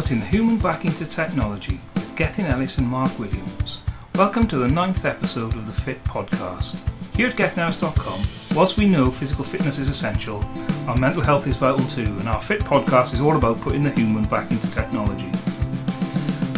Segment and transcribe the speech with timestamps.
[0.00, 3.82] putting the human back into technology with Gethin Ellis and Mark Williams.
[4.14, 6.74] Welcome to the ninth episode of the Fit Podcast.
[7.14, 10.42] Here at GethinEllis.com, whilst we know physical fitness is essential,
[10.88, 13.90] our mental health is vital too, and our Fit Podcast is all about putting the
[13.90, 15.28] human back into technology.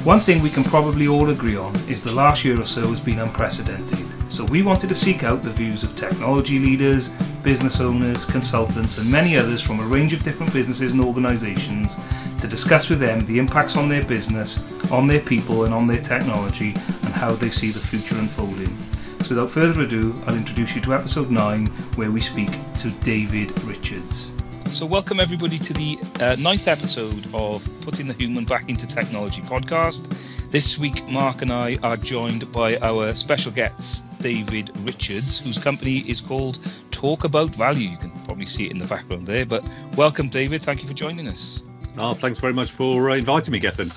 [0.05, 3.01] One thing we can probably all agree on is the last year or so has
[3.01, 3.99] been unprecedented.
[4.33, 7.09] So we wanted to seek out the views of technology leaders,
[7.43, 11.97] business owners, consultants, and many others from a range of different businesses and organisations
[12.43, 16.03] to discuss with them the impacts on their business, on their people, and on their
[16.03, 18.77] technology, and how they see the future unfolding.
[19.21, 23.57] So without further ado, I'll introduce you to episode 9, where we speak to David
[23.63, 24.27] Richards.
[24.73, 29.43] So, welcome everybody to the uh, ninth episode of Putting the Human Back into Technology
[29.43, 30.09] podcast.
[30.51, 35.99] This week, Mark and I are joined by our special guest, David Richards, whose company
[36.11, 36.59] is called
[36.91, 37.91] Talk About Value.
[37.91, 39.47] You can probably see it in the background there.
[39.47, 40.63] But welcome, David.
[40.63, 41.63] Thank you for joining us.
[41.99, 43.93] Oh, thanks very much for uh, inviting me, Gethin.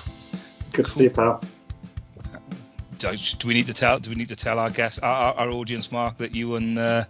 [0.72, 1.42] Good to see you, pal.
[2.98, 3.98] Do, do we need to tell?
[3.98, 7.04] Do we need to tell our guests, our, our audience, Mark, that you and uh,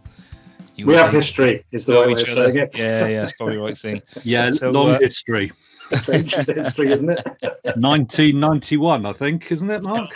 [0.77, 1.65] you we have history.
[1.73, 2.57] Is the right way of saying?
[2.75, 4.03] Yeah, yeah, it's probably the right thing.
[4.25, 5.53] yeah, so, long uh, history.
[5.91, 7.25] history, isn't it?
[7.77, 10.11] 1991, I think, isn't it, Mark?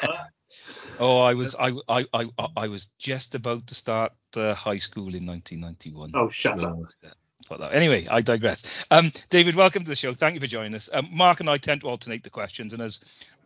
[1.01, 5.15] Oh, I was I, I I I was just about to start uh, high school
[5.15, 6.13] in 1991.
[6.15, 6.79] Oh, shut up.
[7.73, 8.63] Anyway, I digress.
[8.91, 10.15] Um, David, welcome to the show.
[10.15, 10.89] Thank you for joining us.
[10.93, 13.01] Um, Mark and I tend to alternate the questions, and as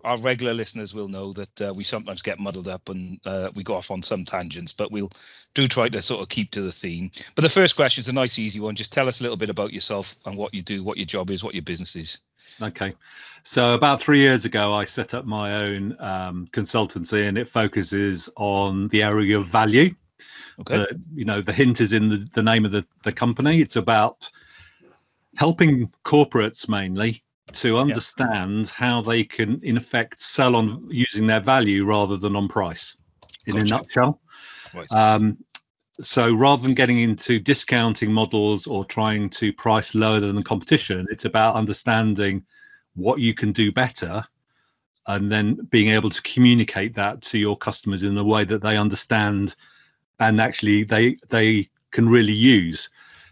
[0.05, 3.63] our regular listeners will know that uh, we sometimes get muddled up and uh, we
[3.63, 5.11] go off on some tangents, but we'll
[5.55, 7.11] do try to sort of keep to the theme.
[7.35, 8.77] But the first question is a nice, easy one.
[8.77, 11.31] Just tell us a little bit about yourself and what you do, what your job
[11.31, 12.19] is, what your business is.
[12.61, 12.95] Okay.
[13.43, 18.29] So about three years ago, I set up my own um, consultancy and it focuses
[18.37, 19.95] on the area of value.
[20.61, 20.83] Okay.
[20.83, 23.61] Uh, you know, the hint is in the, the name of the, the company.
[23.61, 24.31] It's about
[25.37, 28.73] helping corporates mainly to understand yeah.
[28.73, 32.97] how they can, in effect, sell on using their value rather than on price.
[33.47, 33.75] In gotcha.
[33.75, 34.21] a nutshell.
[34.73, 34.93] Right.
[34.93, 35.39] Um,
[36.03, 41.07] so rather than getting into discounting models or trying to price lower than the competition,
[41.11, 42.45] it's about understanding
[42.95, 44.25] what you can do better
[45.07, 48.77] and then being able to communicate that to your customers in a way that they
[48.77, 49.55] understand
[50.21, 52.91] and actually they they can really use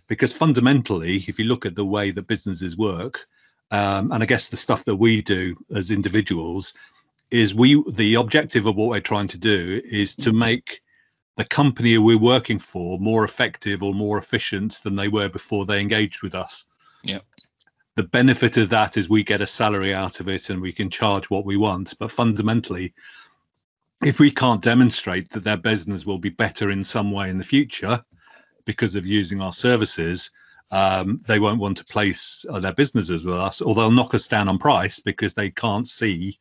[0.09, 3.27] because fundamentally if you look at the way that businesses work
[3.71, 6.75] um, and I guess the stuff that we do as individuals
[7.31, 10.39] is we the objective of what we're trying to do is to mm-hmm.
[10.39, 10.83] make
[11.37, 15.81] the company we're working for more effective or more efficient than they were before they
[15.81, 16.67] engaged with us.
[17.03, 17.21] Yeah.
[17.97, 20.91] The benefit of that is we get a salary out of it and we can
[20.91, 21.95] charge what we want.
[21.99, 22.93] But fundamentally,
[24.05, 27.45] if we can't demonstrate that their business will be better in some way in the
[27.45, 28.03] future
[28.65, 30.31] because of using our services,
[30.71, 34.27] um, they won't want to place uh, their businesses with us, or they'll knock us
[34.27, 36.39] down on price because they can't see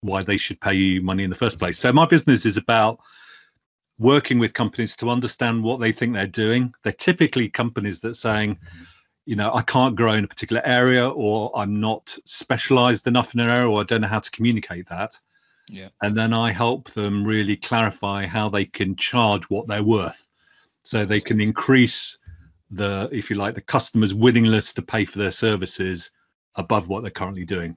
[0.00, 1.78] why they should pay you money in the first place.
[1.78, 2.98] So my business is about
[3.98, 6.72] working with companies to understand what they think they're doing.
[6.82, 8.58] They're typically companies that saying,
[9.26, 13.40] you know, I can't grow in a particular area, or I'm not specialized enough in
[13.40, 15.18] an area, or I don't know how to communicate that.
[15.68, 15.88] Yeah.
[16.02, 20.28] And then I help them really clarify how they can charge what they're worth,
[20.84, 22.16] so they can increase
[22.70, 26.10] the if you like the customer's willingness to pay for their services
[26.56, 27.76] above what they're currently doing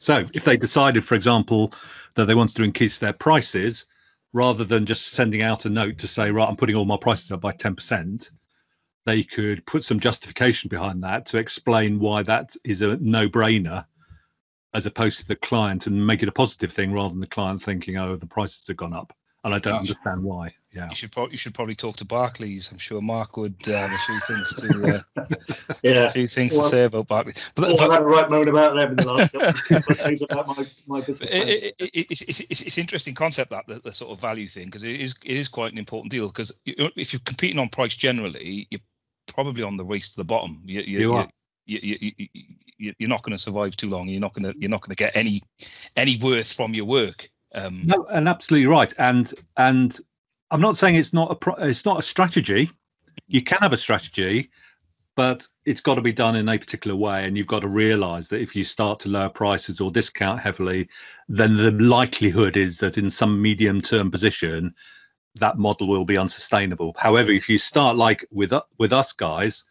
[0.00, 1.72] so if they decided for example
[2.14, 3.86] that they wanted to increase their prices
[4.32, 7.30] rather than just sending out a note to say right i'm putting all my prices
[7.30, 8.30] up by 10%
[9.04, 13.84] they could put some justification behind that to explain why that is a no-brainer
[14.74, 17.62] as opposed to the client and make it a positive thing rather than the client
[17.62, 20.88] thinking oh the prices have gone up and i don't understand why yeah.
[20.88, 22.70] You should probably you should probably talk to Barclays.
[22.72, 25.24] I'm sure Mark would uh, have a few things to uh,
[25.84, 27.36] yeah a few things well, to say about Barclays.
[27.54, 29.98] But, well, but I've had a right moan about them in the last couple of
[29.98, 31.30] days about my, my business.
[31.30, 34.48] It, it, it, it's, it's, it's, it's interesting concept that the, the, sort of value
[34.48, 37.68] thing because it is it is quite an important deal because if you're competing on
[37.68, 38.80] price generally, you're
[39.28, 40.60] probably on the race to the bottom.
[40.64, 41.28] You, you, you are.
[41.66, 42.26] You, you, you,
[42.78, 44.08] you're not going to survive too long.
[44.08, 45.42] You're not going to you're not going to get any
[45.96, 47.30] any worth from your work.
[47.54, 48.92] Um, no, and absolutely right.
[48.98, 49.98] And and
[50.50, 52.70] I'm not saying it's not a pro- it's not a strategy.
[53.28, 54.50] You can have a strategy,
[55.16, 58.28] but it's got to be done in a particular way, and you've got to realise
[58.28, 60.88] that if you start to lower prices or discount heavily,
[61.28, 64.74] then the likelihood is that in some medium-term position,
[65.36, 66.94] that model will be unsustainable.
[66.98, 69.64] However, if you start like with with us guys,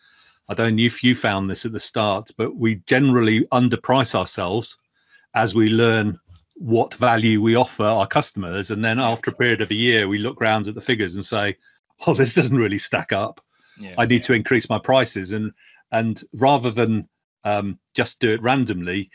[0.49, 4.77] I don't know if you found this at the start, but we generally underprice ourselves
[5.33, 6.19] as we learn
[6.55, 10.19] what value we offer our customers and then after a period of a year we
[10.19, 11.57] look around at the figures and say
[12.07, 13.41] oh this doesn't really stack up
[13.79, 14.21] yeah, i need yeah.
[14.21, 15.51] to increase my prices and
[15.91, 17.09] and rather than
[17.43, 19.09] um, just do it randomly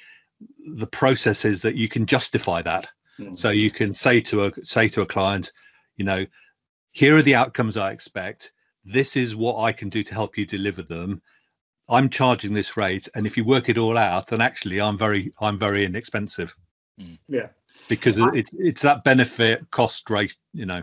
[0.75, 2.89] the process is that you can justify that.
[3.19, 3.37] Mm.
[3.37, 5.53] So you can say to a say to a client,
[5.97, 6.27] you know,
[6.93, 8.53] here are the outcomes I expect.
[8.89, 11.21] This is what I can do to help you deliver them.
[11.91, 15.33] I'm charging this rate, and if you work it all out, then actually I'm very
[15.41, 16.55] I'm very inexpensive.
[17.01, 17.19] Mm.
[17.29, 17.49] Yeah,
[17.89, 20.83] because I, it's it's that benefit cost rate, you know,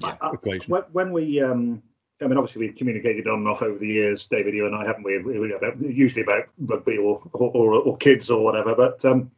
[0.00, 0.70] yeah, equation.
[0.70, 1.82] When, when we um,
[2.22, 4.86] I mean, obviously we've communicated on and off over the years, David, you and I
[4.86, 5.18] haven't we?
[5.18, 8.74] we about, usually about rugby or, or, or kids or whatever.
[8.74, 9.30] But um,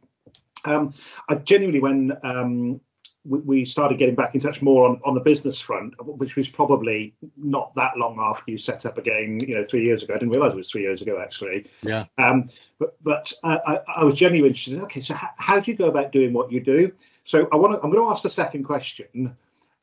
[0.65, 0.93] um,
[1.27, 2.81] I genuinely, when um,
[3.25, 6.47] we, we, started getting back in touch more on, on the business front, which was
[6.47, 10.13] probably not that long after you set up again, you know, three years ago.
[10.13, 11.65] I didn't realise it was three years ago actually.
[11.81, 12.05] Yeah.
[12.17, 12.49] Um,
[12.79, 14.81] but but I, I, was genuinely interested.
[14.83, 16.91] Okay, so how, how do you go about doing what you do?
[17.25, 17.81] So I want to.
[17.83, 19.35] I'm going to ask the second question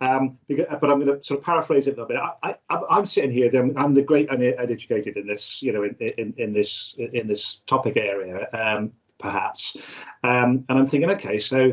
[0.02, 2.18] um, because, but I'm going to sort of paraphrase it a little bit.
[2.42, 2.56] I,
[2.90, 3.50] am sitting here.
[3.54, 7.62] I'm, I'm, the great uneducated in this, you know, in, in, in this in this
[7.68, 9.76] topic area, um, perhaps.
[10.24, 11.72] Um, and I'm thinking, okay, so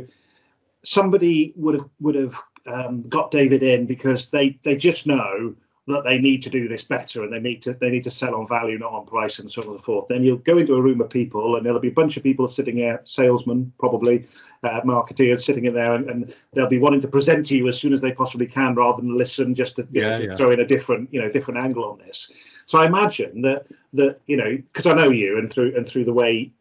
[0.84, 5.56] somebody would have would have um, got David in because they they just know
[5.90, 8.36] that they need to do this better and they need to they need to sell
[8.36, 10.08] on value, not on price, and so on and so forth.
[10.08, 12.48] Then you'll go into a room of people and there'll be a bunch of people
[12.48, 14.28] sitting there, salesmen probably,
[14.64, 17.80] uh, marketeers sitting in there, and, and, they'll be wanting to present to you as
[17.80, 20.36] soon as they possibly can, rather than listen just to yeah, know, yeah.
[20.36, 22.32] throw in a different you know different angle on this.
[22.68, 26.06] So I imagine that that you know because I know you and through and through
[26.06, 26.52] the way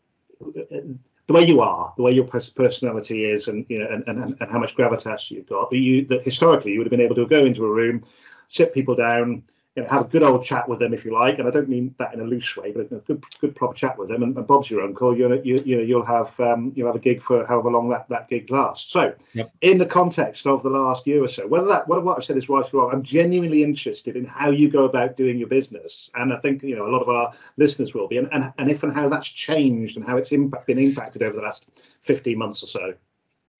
[1.29, 4.51] the way you are, the way your personality is, and you know, and, and, and
[4.51, 5.71] how much gravitas you've got.
[5.73, 8.03] You that historically you would have been able to go into a room,
[8.49, 9.43] sit people down,
[9.79, 11.69] you know, have a good old chat with them if you like, and I don't
[11.69, 14.25] mean that in a loose way, but a good, good proper chat with them.
[14.25, 15.17] And, and Bob's your uncle.
[15.17, 18.09] You you, you know, you'll have um, you'll have a gig for however long that,
[18.09, 18.91] that gig lasts.
[18.91, 19.53] So, yep.
[19.61, 22.37] in the context of the last year or so, whether that what, what I've said
[22.37, 26.11] is right or wrong, I'm genuinely interested in how you go about doing your business,
[26.17, 28.69] and I think you know a lot of our listeners will be, and and, and
[28.69, 31.67] if and how that's changed and how it's impact, been impacted over the last
[32.03, 32.95] 15 months or so.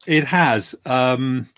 [0.05, 0.75] It has.
[0.85, 1.49] Um,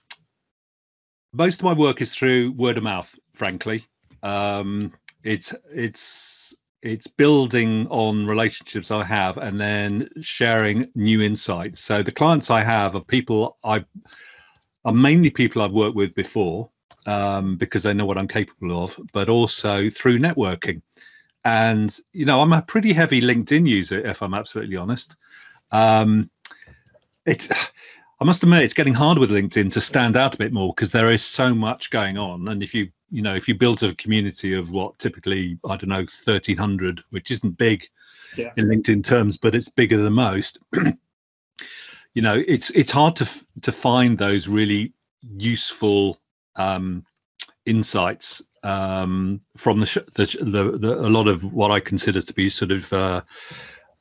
[1.32, 3.86] most of my work is through word of mouth, frankly.
[4.22, 4.92] Um,
[5.24, 11.80] it's it's it's building on relationships I have and then sharing new insights.
[11.80, 13.84] So the clients I have are people I
[14.84, 16.70] are mainly people I've worked with before
[17.06, 20.80] um, because they know what I'm capable of, but also through networking.
[21.44, 25.16] And you know, I'm a pretty heavy LinkedIn user, if I'm absolutely honest.
[25.72, 26.30] Um,
[27.26, 27.48] it's
[28.22, 30.90] I must admit it's getting hard with LinkedIn to stand out a bit more because
[30.90, 32.48] there is so much going on.
[32.48, 35.88] And if you you know if you build a community of what typically I don't
[35.88, 37.86] know 1300, which isn't big
[38.36, 38.52] yeah.
[38.56, 40.58] in LinkedIn terms, but it's bigger than most.
[42.14, 43.28] you know it's it's hard to
[43.62, 44.92] to find those really
[45.36, 46.18] useful
[46.56, 47.04] um,
[47.66, 52.50] insights um, from the, the, the, the, a lot of what I consider to be
[52.50, 53.22] sort of uh,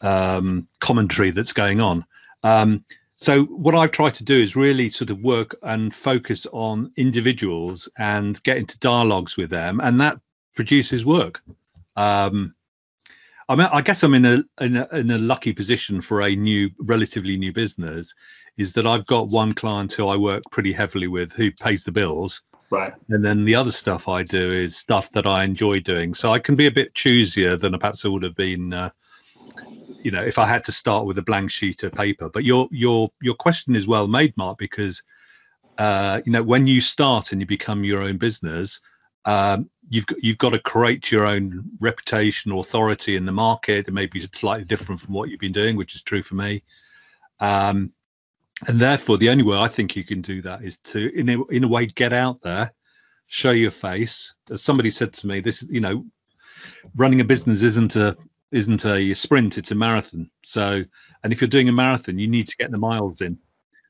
[0.02, 2.06] um, commentary that's going on.
[2.44, 2.84] Um,
[3.22, 7.90] so what I've tried to do is really sort of work and focus on individuals
[7.98, 10.22] and get into dialogues with them, and that
[10.56, 11.42] produces work.
[11.98, 12.56] Um,
[13.50, 16.34] I mean, I guess I'm in a, in a in a lucky position for a
[16.34, 18.16] new, relatively new business,
[18.56, 21.92] is that I've got one client who I work pretty heavily with who pays the
[21.92, 22.94] bills, right?
[23.10, 26.40] And then the other stuff I do is stuff that I enjoy doing, so I
[26.40, 28.72] can be a bit choosier than perhaps I would have been.
[28.72, 28.92] Uh,
[30.04, 32.30] you know, if I had to start with a blank sheet of paper.
[32.30, 35.04] But your your your question is well made, Mark, because
[35.78, 38.80] uh, you know when you start and you become your own business,
[39.26, 43.88] um, you've got, you've got to create your own reputation, authority in the market.
[43.88, 46.64] It may be slightly different from what you've been doing, which is true for me.
[47.40, 47.92] Um,
[48.68, 51.44] and therefore, the only way I think you can do that is to, in a,
[51.46, 52.74] in a way, get out there,
[53.28, 54.34] show your face.
[54.52, 56.06] As somebody said to me, this, you know,
[56.96, 58.18] running a business isn't a
[58.52, 60.30] isn't a sprint; it's a marathon.
[60.44, 60.84] So,
[61.24, 63.38] and if you're doing a marathon, you need to get the miles in.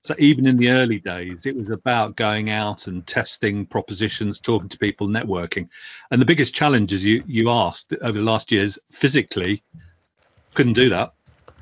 [0.02, 4.70] So even in the early days, it was about going out and testing propositions, talking
[4.70, 5.68] to people, networking.
[6.12, 9.62] And the biggest challenge, as you you asked over the last years, physically
[10.54, 11.14] couldn't do that.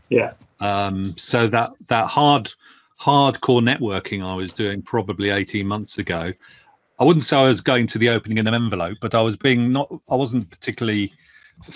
[0.10, 0.34] Yeah.
[0.60, 2.52] Um, so that that hard
[3.00, 6.32] hardcore networking I was doing probably 18 months ago,
[7.00, 9.36] I wouldn't say I was going to the opening in an envelope, but I was
[9.36, 11.12] being not I wasn't particularly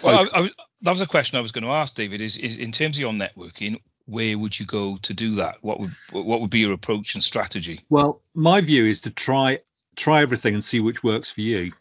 [0.03, 0.49] well, I, I,
[0.81, 2.21] that was a question I was going to ask, David.
[2.21, 5.57] Is, is in terms of your networking, where would you go to do that?
[5.61, 7.81] What would what would be your approach and strategy?
[7.89, 9.59] Well, my view is to try
[9.95, 11.71] try everything and see which works for you.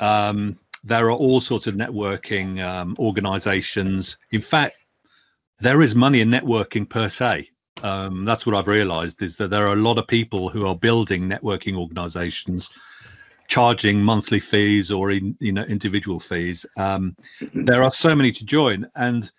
[0.00, 4.18] Um, there are all sorts of networking um, organizations.
[4.30, 4.76] In fact,
[5.60, 7.48] there is money in networking per se.
[7.82, 10.76] Um, that's what I've realized is that there are a lot of people who are
[10.76, 12.70] building networking organizations
[13.52, 16.64] charging monthly fees or in you know individual fees.
[16.78, 17.14] Um,
[17.52, 19.30] there are so many to join, and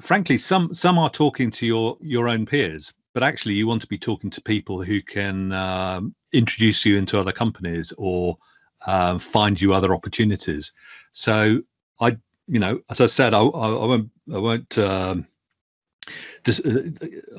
[0.00, 3.86] frankly, some some are talking to your your own peers, but actually, you want to
[3.86, 8.36] be talking to people who can um, introduce you into other companies or
[8.86, 10.72] um, find you other opportunities.
[11.12, 11.62] So
[12.00, 12.16] I,
[12.48, 14.78] you know, as I said, I, I, I won't I won't.
[14.78, 15.28] Um,
[16.46, 16.52] uh,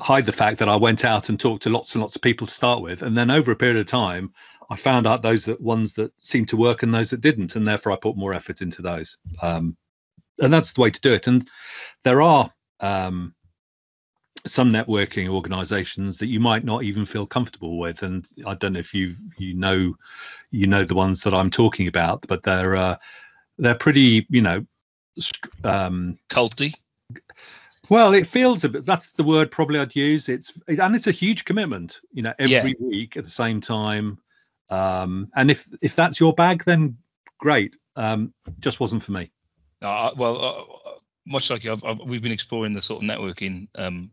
[0.00, 2.48] hide the fact that I went out and talked to lots and lots of people
[2.48, 4.32] to start with, and then over a period of time,
[4.70, 7.66] I found out those that ones that seemed to work and those that didn't, and
[7.66, 9.16] therefore I put more effort into those.
[9.42, 9.76] Um,
[10.40, 11.28] and that's the way to do it.
[11.28, 11.48] And
[12.02, 13.34] there are um,
[14.46, 18.78] some networking organizations that you might not even feel comfortable with and i don't know
[18.78, 19.94] if you you know
[20.50, 22.96] you know the ones that i'm talking about but they're uh,
[23.58, 24.64] they're pretty you know
[25.64, 26.74] um culty
[27.88, 31.12] well it feels a bit that's the word probably i'd use it's and it's a
[31.12, 32.86] huge commitment you know every yeah.
[32.86, 34.18] week at the same time
[34.70, 36.96] um and if if that's your bag then
[37.38, 39.30] great um just wasn't for me
[39.82, 40.76] uh, well uh,
[41.26, 44.10] much like you, I've, I've, we've been exploring the sort of networking um,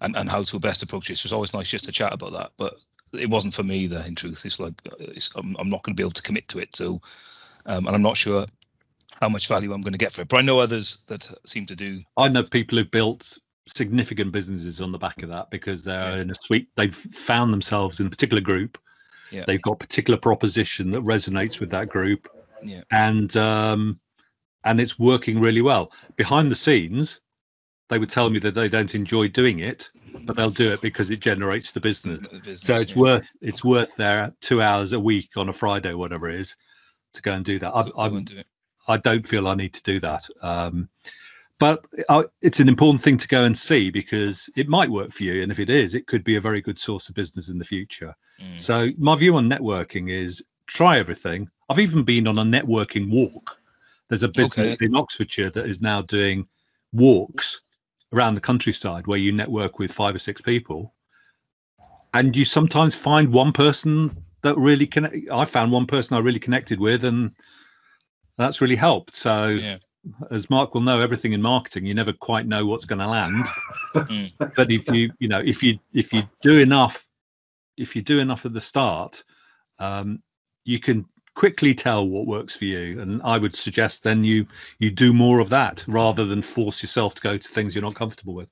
[0.00, 1.18] and, and how to best approach it.
[1.18, 2.52] So it's always nice just to chat about that.
[2.56, 2.74] But
[3.12, 4.44] it wasn't for me, though, in truth.
[4.44, 6.74] It's like it's, I'm, I'm not going to be able to commit to it.
[6.74, 7.00] So,
[7.66, 8.46] um, and I'm not sure
[9.20, 10.28] how much value I'm going to get for it.
[10.28, 12.02] But I know others that seem to do.
[12.16, 16.22] I know people who've built significant businesses on the back of that because they're yeah.
[16.22, 16.68] in a suite.
[16.76, 18.78] They've found themselves in a particular group.
[19.30, 19.44] Yeah.
[19.46, 22.28] They've got a particular proposition that resonates with that group.
[22.62, 22.82] Yeah.
[22.90, 24.00] And um,
[24.64, 25.92] and it's working really well.
[26.16, 27.20] Behind the scenes,
[27.88, 29.90] they would tell me that they don't enjoy doing it,
[30.24, 32.20] but they'll do it because it generates the business.
[32.20, 33.02] The business so it's yeah.
[33.02, 36.56] worth it's worth their two hours a week on a Friday, whatever it is,
[37.14, 37.72] to go and do that.
[37.72, 38.42] I, I, do
[38.88, 40.26] I don't feel I need to do that.
[40.42, 40.88] Um,
[41.58, 41.84] but
[42.42, 45.50] it's an important thing to go and see because it might work for you, and
[45.50, 48.14] if it is, it could be a very good source of business in the future.
[48.40, 48.60] Mm.
[48.60, 51.48] So my view on networking is try everything.
[51.68, 53.56] I've even been on a networking walk
[54.08, 54.84] there's a business okay.
[54.84, 56.46] in Oxfordshire that is now doing
[56.92, 57.60] walks
[58.12, 60.94] around the countryside where you network with five or six people,
[62.14, 65.16] and you sometimes find one person that really connect.
[65.32, 67.32] I found one person I really connected with, and
[68.38, 69.16] that's really helped.
[69.16, 69.48] So.
[69.48, 69.78] Yeah
[70.30, 73.46] as Mark will know, everything in marketing, you never quite know what's going to land.
[73.94, 74.32] Mm.
[74.56, 77.08] but if you, you know, if you if you do enough,
[77.76, 79.24] if you do enough at the start,
[79.78, 80.22] um,
[80.64, 84.46] you can quickly tell what works for you and i would suggest then you
[84.78, 87.94] you do more of that rather than force yourself to go to things you're not
[87.94, 88.48] comfortable with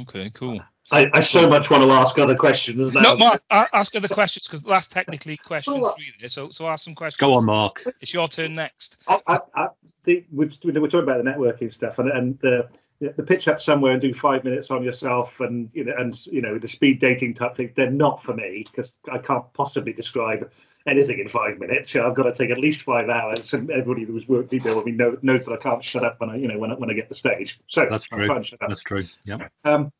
[0.00, 0.60] okay cool
[0.92, 2.92] I, I so much want to ask other questions.
[2.92, 3.00] Now.
[3.00, 6.28] No, Mark, ask other questions because that's technically question three there.
[6.28, 7.20] So, so ask some questions.
[7.20, 7.84] Go on, Mark.
[8.00, 8.96] It's your turn next.
[9.08, 9.68] I, I, I
[10.04, 12.68] the, we're, we're talking about the networking stuff, and, and the
[13.00, 16.42] the pitch up somewhere and do five minutes on yourself, and you know, and you
[16.42, 17.72] know, the speed dating type things.
[17.74, 20.50] They're not for me because I can't possibly describe
[20.86, 21.94] anything in five minutes.
[21.94, 24.62] You know, I've got to take at least five hours, and everybody who's was working
[24.62, 26.74] with me knows, knows that I can't shut up when I, you know, when I,
[26.74, 27.58] when I get the stage.
[27.68, 28.28] So that's true.
[28.60, 29.04] That's true.
[29.24, 29.48] Yeah.
[29.64, 29.92] Um,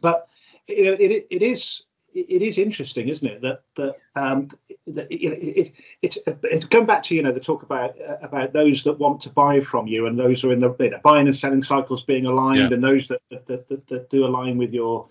[0.00, 0.28] but
[0.68, 1.82] you know, it, it is
[2.12, 3.40] it is interesting, isn't it?
[3.42, 4.50] That that um,
[4.88, 8.16] that you know, it, it's it's going back to you know the talk about uh,
[8.22, 10.90] about those that want to buy from you and those who are in the you
[10.90, 12.74] know, buying and selling cycles being aligned, yeah.
[12.74, 15.08] and those that that, that that do align with your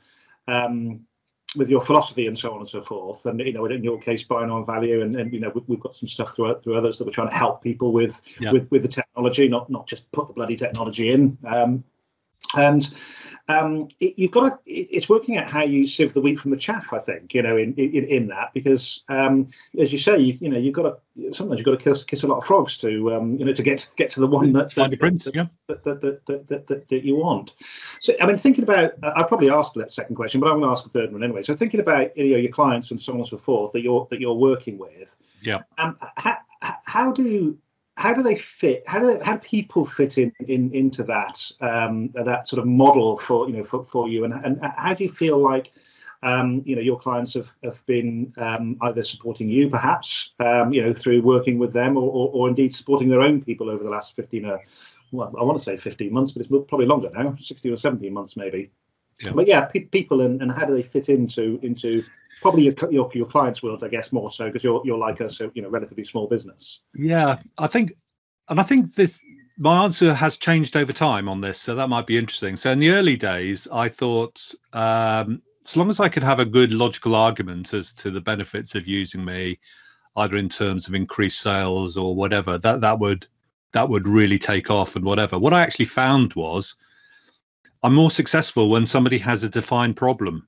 [0.48, 1.00] um,
[1.55, 3.25] with your philosophy and so on and so forth.
[3.25, 5.83] And you know, in your case, buying on value, and, and you know, we, have
[5.83, 8.51] got some stuff through through others that we're trying to help people with yeah.
[8.51, 11.38] with with the technology, not not just put the bloody technology in.
[11.48, 11.83] Um,
[12.55, 12.93] and
[13.49, 14.71] um, it, you've got to.
[14.71, 16.93] It, it's working out how you sieve the wheat from the chaff.
[16.93, 19.47] I think you know in in, in that because um,
[19.79, 22.23] as you say, you, you know you've got to sometimes you've got to kiss, kiss
[22.23, 24.73] a lot of frogs to um, you know to get get to the one that
[24.75, 25.47] that, prince, that, yeah.
[25.67, 27.53] that, that, that, that, that, that, you want.
[28.01, 30.71] So I mean, thinking about I probably asked that second question, but I'm going to
[30.71, 31.41] ask the third one anyway.
[31.41, 34.07] So thinking about you know your clients and so on and so forth that you're
[34.11, 35.15] that you're working with.
[35.41, 35.59] Yeah.
[35.79, 37.57] Um, how, how do
[37.99, 38.83] how do they fit?
[38.87, 42.65] How do they, how do people fit in, in into that um, that sort of
[42.65, 44.23] model for you know for, for you?
[44.23, 45.73] And, and how do you feel like
[46.23, 50.81] um, you know your clients have have been um, either supporting you perhaps um, you
[50.81, 53.89] know through working with them or, or, or indeed supporting their own people over the
[53.89, 54.61] last 15 or
[55.11, 58.13] well I want to say 15 months but it's probably longer now 16 or 17
[58.13, 58.71] months maybe
[59.21, 59.31] yeah.
[59.31, 62.03] but yeah pe- people and, and how do they fit into into
[62.41, 65.29] probably your, your your clients world, I guess, more so because you're you're like a
[65.29, 66.81] so you know relatively small business.
[66.95, 67.93] Yeah, I think,
[68.49, 69.19] and I think this
[69.57, 72.55] my answer has changed over time on this, so that might be interesting.
[72.55, 76.45] So in the early days, I thought um, as long as I could have a
[76.45, 79.59] good logical argument as to the benefits of using me,
[80.15, 83.27] either in terms of increased sales or whatever, that that would
[83.71, 85.38] that would really take off and whatever.
[85.38, 86.75] What I actually found was
[87.83, 90.47] I'm more successful when somebody has a defined problem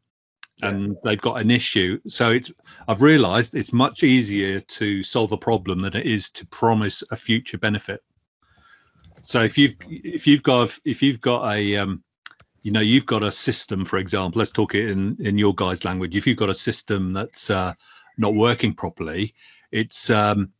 [0.61, 1.99] and they've got an issue.
[2.07, 2.51] So it's
[2.87, 7.15] I've realised it's much easier to solve a problem than it is to promise a
[7.15, 8.03] future benefit.
[9.23, 12.03] So if you've if you've got if you've got a um,
[12.63, 15.85] you know you've got a system, for example, let's talk it in in your guys'
[15.85, 16.15] language.
[16.15, 17.73] If you've got a system that's uh,
[18.17, 19.33] not working properly,
[19.71, 20.51] it's um,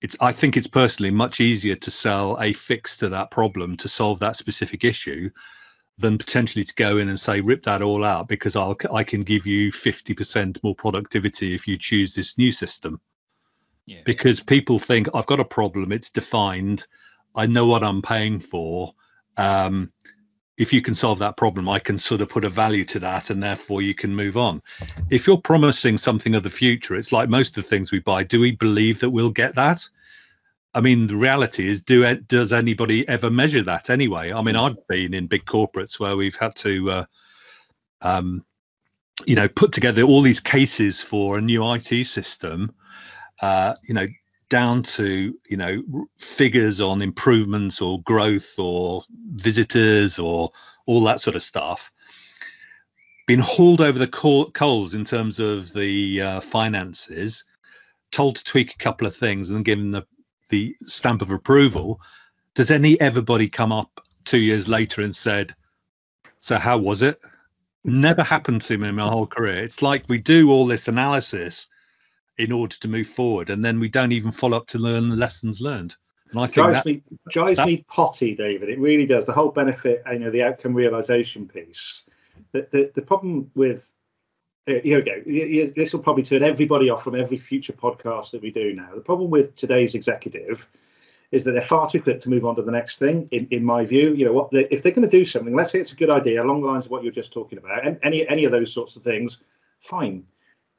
[0.00, 3.88] it's I think it's personally much easier to sell a fix to that problem to
[3.88, 5.30] solve that specific issue
[5.98, 9.24] than potentially to go in and say rip that all out because I'll I can
[9.24, 13.00] give you 50% more productivity if you choose this new system.
[13.86, 14.02] Yeah.
[14.04, 16.86] Because people think I've got a problem, it's defined,
[17.34, 18.94] I know what I'm paying for.
[19.36, 19.92] Um,
[20.58, 23.30] if you can solve that problem, I can sort of put a value to that,
[23.30, 24.60] and therefore you can move on.
[25.08, 28.24] If you're promising something of the future, it's like most of the things we buy.
[28.24, 29.88] Do we believe that we'll get that?
[30.74, 34.32] I mean, the reality is, do does anybody ever measure that anyway?
[34.32, 37.04] I mean, I've been in big corporates where we've had to, uh,
[38.02, 38.44] um,
[39.26, 42.74] you know, put together all these cases for a new IT system.
[43.40, 44.06] Uh, you know,
[44.50, 45.82] down to you know
[46.18, 50.50] figures on improvements or growth or visitors or
[50.86, 51.92] all that sort of stuff
[53.26, 54.06] been hauled over the
[54.54, 57.44] coals in terms of the uh, finances
[58.10, 60.02] told to tweak a couple of things and then given the
[60.48, 62.00] the stamp of approval
[62.54, 65.54] does any everybody come up two years later and said
[66.40, 67.20] so how was it
[67.84, 71.68] never happened to me in my whole career it's like we do all this analysis
[72.38, 75.16] in order to move forward, and then we don't even follow up to learn the
[75.16, 75.96] lessons learned.
[76.30, 78.68] And I think drives that, me drives that, me potty, David.
[78.68, 79.26] It really does.
[79.26, 82.02] The whole benefit, you know, the outcome realization piece.
[82.52, 83.90] The the, the problem with
[84.68, 85.72] Uh, here we go.
[85.74, 88.90] This will probably turn everybody off from every future podcast that we do now.
[88.94, 90.68] The problem with today's executive
[91.30, 93.28] is that they're far too quick to move on to the next thing.
[93.30, 94.50] In, in my view, you know what?
[94.50, 96.66] They, if they're going to do something, let's say it's a good idea along the
[96.66, 99.38] lines of what you're just talking about, and any any of those sorts of things,
[99.80, 100.24] fine.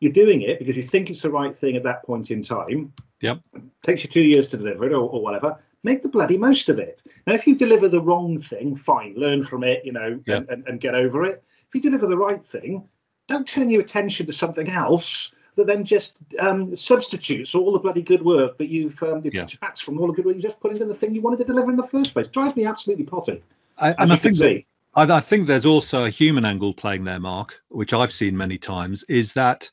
[0.01, 2.93] You're doing it because you think it's the right thing at that point in time.
[3.21, 3.41] Yep.
[3.55, 5.57] It takes you two years to deliver it or, or whatever.
[5.83, 7.01] Make the bloody most of it.
[7.25, 10.39] Now, if you deliver the wrong thing, fine, learn from it, you know, yep.
[10.39, 11.43] and, and, and get over it.
[11.67, 12.87] If you deliver the right thing,
[13.29, 18.01] don't turn your attention to something else that then just um, substitutes all the bloody
[18.01, 19.45] good work that you've um, yeah.
[19.45, 21.45] detracts from all the good work you just put into the thing you wanted to
[21.45, 22.27] deliver in the first place.
[22.27, 23.43] Drives me absolutely potty.
[23.77, 24.63] I, and I think that,
[24.95, 28.57] I, I, think there's also a human angle playing there, Mark, which I've seen many
[28.57, 29.03] times.
[29.03, 29.69] Is that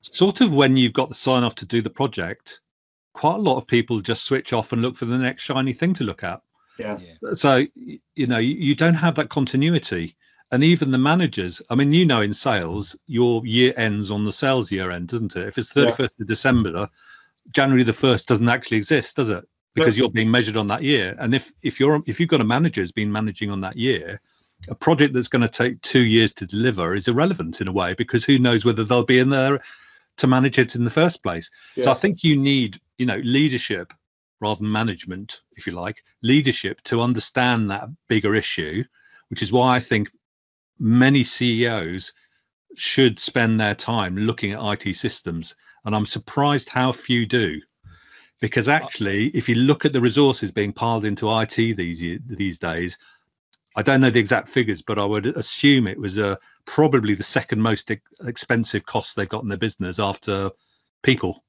[0.00, 2.60] sort of when you've got the sign off to do the project,
[3.12, 5.94] quite a lot of people just switch off and look for the next shiny thing
[5.94, 6.40] to look at.
[6.78, 6.98] Yeah.
[7.34, 7.64] So
[8.14, 10.16] you know you don't have that continuity,
[10.50, 11.60] and even the managers.
[11.70, 15.36] I mean, you know, in sales, your year ends on the sales year end, doesn't
[15.36, 15.46] it?
[15.46, 16.22] If it's thirty first yeah.
[16.24, 16.88] of December,
[17.50, 19.46] January the first doesn't actually exist, does it?
[19.74, 21.14] Because you're being measured on that year.
[21.18, 24.20] And if if you're if you've got a manager who's been managing on that year,
[24.68, 27.94] a project that's going to take two years to deliver is irrelevant in a way
[27.94, 29.60] because who knows whether they'll be in there
[30.16, 31.48] to manage it in the first place.
[31.76, 31.84] Yeah.
[31.84, 33.92] So I think you need, you know, leadership
[34.40, 38.84] rather than management, if you like, leadership to understand that bigger issue,
[39.28, 40.10] which is why I think
[40.78, 42.12] many CEOs
[42.76, 45.54] should spend their time looking at IT systems.
[45.84, 47.60] And I'm surprised how few do.
[48.40, 52.96] Because actually, if you look at the resources being piled into IT these these days,
[53.74, 57.22] I don't know the exact figures, but I would assume it was uh, probably the
[57.22, 57.90] second most
[58.24, 60.50] expensive cost they've got in their business after
[61.02, 61.44] people.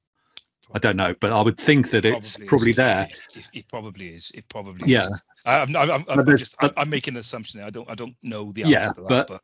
[0.72, 3.08] I don't know, but I would think that it's probably, probably there.
[3.34, 4.30] It, it, probably is.
[4.34, 5.06] It probably yeah.
[5.06, 5.20] Is.
[5.44, 7.60] I'm, I'm, I'm, I'm just but, I'm making an assumption.
[7.60, 9.42] I don't I don't know the answer yeah, to that, but, but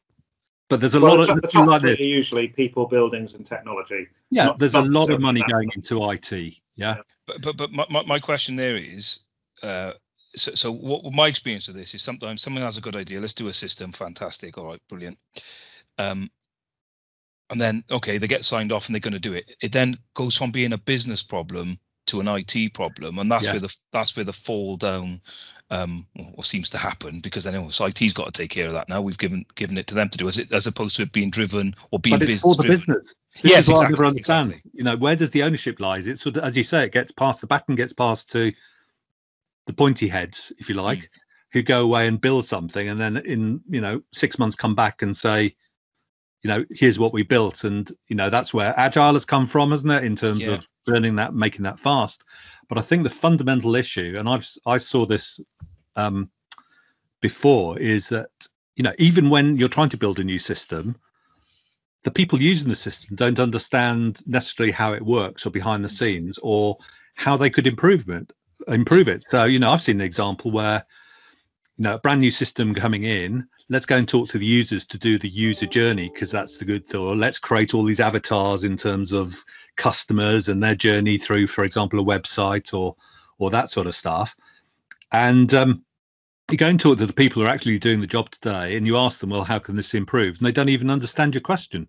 [0.69, 4.09] but there's a well, lot of the top like usually people, buildings, and technology.
[4.31, 6.33] Yeah, not, there's not a lot of money going into IT.
[6.33, 6.97] Yeah, yeah.
[7.27, 9.21] but but but my, my question there is,
[9.63, 9.93] uh,
[10.37, 13.33] so, so what my experience of this is sometimes someone has a good idea let's
[13.33, 15.19] do a system fantastic all right brilliant
[15.99, 16.31] um,
[17.51, 19.97] and then okay they get signed off and they're going to do it it then
[20.15, 24.17] goes from being a business problem to an IT problem and that's where the that's
[24.17, 25.21] where the fall down
[25.71, 28.73] um what seems to happen because then oh, so IT's got to take care of
[28.73, 31.03] that now we've given given it to them to do as it as opposed to
[31.03, 34.09] it being driven or being but it's business for the business this yes, exactly, I
[34.09, 34.51] understand.
[34.51, 34.71] Exactly.
[34.75, 36.07] You know, where does the ownership lies?
[36.07, 38.53] It's sort of, as you say, it gets past The baton gets passed to
[39.67, 41.09] the pointy heads, if you like, mm.
[41.53, 45.03] who go away and build something, and then in you know six months come back
[45.03, 45.55] and say,
[46.47, 49.73] you know, here's what we built, and you know that's where agile has come from,
[49.73, 50.53] isn't it, in terms yeah.
[50.53, 52.23] of learning that, making that fast.
[52.69, 55.41] But I think the fundamental issue, and I've I saw this
[55.97, 56.31] um,
[57.21, 58.31] before, is that
[58.77, 60.95] you know even when you're trying to build a new system,
[62.05, 66.39] the people using the system don't understand necessarily how it works or behind the scenes
[66.45, 66.79] or
[67.17, 68.33] how they could improve it
[68.69, 69.25] improve it.
[69.29, 70.85] So, you know, I've seen an example where,
[71.77, 74.87] you know, a brand new system coming in, let's go and talk to the users
[74.87, 77.01] to do the user journey because that's the good thing.
[77.01, 79.45] Or let's create all these avatars in terms of
[79.77, 82.97] customers and their journey through, for example, a website or
[83.39, 84.35] or that sort of stuff.
[85.13, 85.85] And um,
[86.51, 88.87] you go and talk to the people who are actually doing the job today, and
[88.87, 91.89] you ask them, "Well, how can this improve?" and they don't even understand your question.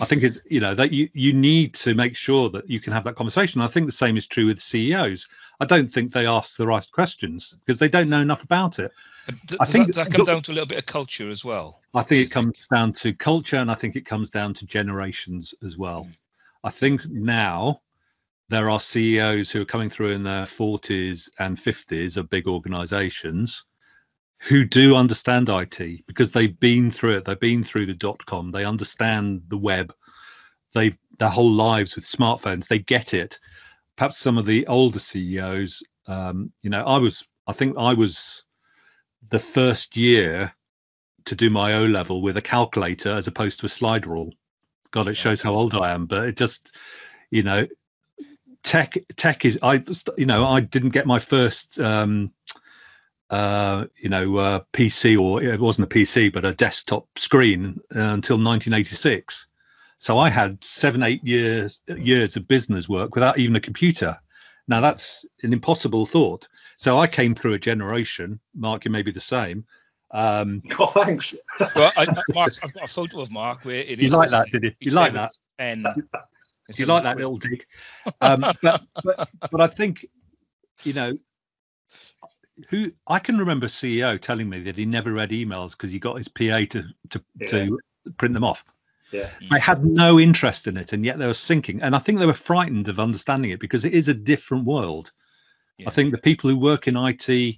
[0.00, 2.92] I think it's you know that you you need to make sure that you can
[2.92, 3.60] have that conversation.
[3.60, 5.28] I think the same is true with CEOs.
[5.60, 8.90] I don't think they ask the right questions because they don't know enough about it.
[9.26, 11.80] But I think that, that come down to a little bit of culture as well.
[11.94, 12.68] I think it comes think?
[12.68, 16.04] down to culture, and I think it comes down to generations as well.
[16.04, 16.16] Mm.
[16.64, 17.80] I think now
[18.48, 23.64] there are CEOs who are coming through in their 40s and 50s of big organizations
[24.38, 27.24] who do understand IT because they've been through it.
[27.24, 28.50] They've been through the dot com.
[28.50, 29.94] They understand the web.
[30.74, 32.68] They've their whole lives with smartphones.
[32.68, 33.38] They get it.
[33.96, 38.44] Perhaps some of the older CEOs, um, you know, I was, I think I was
[39.30, 40.52] the first year
[41.24, 44.32] to do my O level with a calculator as opposed to a slide rule.
[44.90, 46.06] God, it shows how old I am.
[46.06, 46.74] But it just,
[47.30, 47.66] you know,
[48.62, 49.82] tech tech is I
[50.18, 52.32] you know I didn't get my first um,
[53.30, 58.00] uh, you know uh, PC or it wasn't a PC but a desktop screen uh,
[58.00, 59.48] until 1986.
[59.98, 64.16] So I had seven eight years years of business work without even a computer.
[64.68, 66.46] Now that's an impossible thought.
[66.76, 68.38] So I came through a generation.
[68.54, 69.64] Mark, you may be the same.
[70.10, 71.34] Um, oh, thanks.
[71.74, 74.64] well, I, Mark, I've got a photo of Mark where it you like that, did
[74.64, 74.72] you?
[74.80, 75.32] You like that?
[75.58, 77.64] And do you like that little dig?
[78.20, 80.06] Um, but, but, but I think,
[80.84, 81.18] you know,
[82.68, 86.16] who I can remember CEO telling me that he never read emails because he got
[86.16, 87.46] his PA to to, yeah.
[87.48, 87.78] to
[88.16, 88.64] print them off.
[89.12, 89.30] Yeah.
[89.50, 91.80] I had no interest in it, and yet they were sinking.
[91.82, 95.12] And I think they were frightened of understanding it because it is a different world.
[95.78, 95.88] Yeah.
[95.88, 97.56] I think the people who work in IT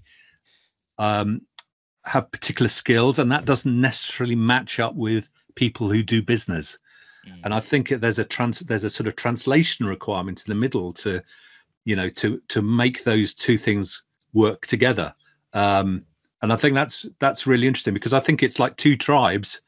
[0.98, 1.42] um,
[2.04, 6.78] have particular skills, and that doesn't necessarily match up with people who do business.
[7.26, 7.40] Mm.
[7.44, 10.92] And I think there's a trans there's a sort of translation requirement in the middle
[10.94, 11.22] to,
[11.84, 15.14] you know, to to make those two things work together.
[15.52, 16.04] Um,
[16.42, 19.60] and I think that's that's really interesting because I think it's like two tribes,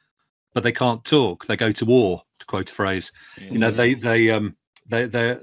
[0.54, 1.46] but they can't talk.
[1.46, 3.12] They go to war, to quote a phrase.
[3.38, 4.54] You know, they they um
[4.88, 5.36] they they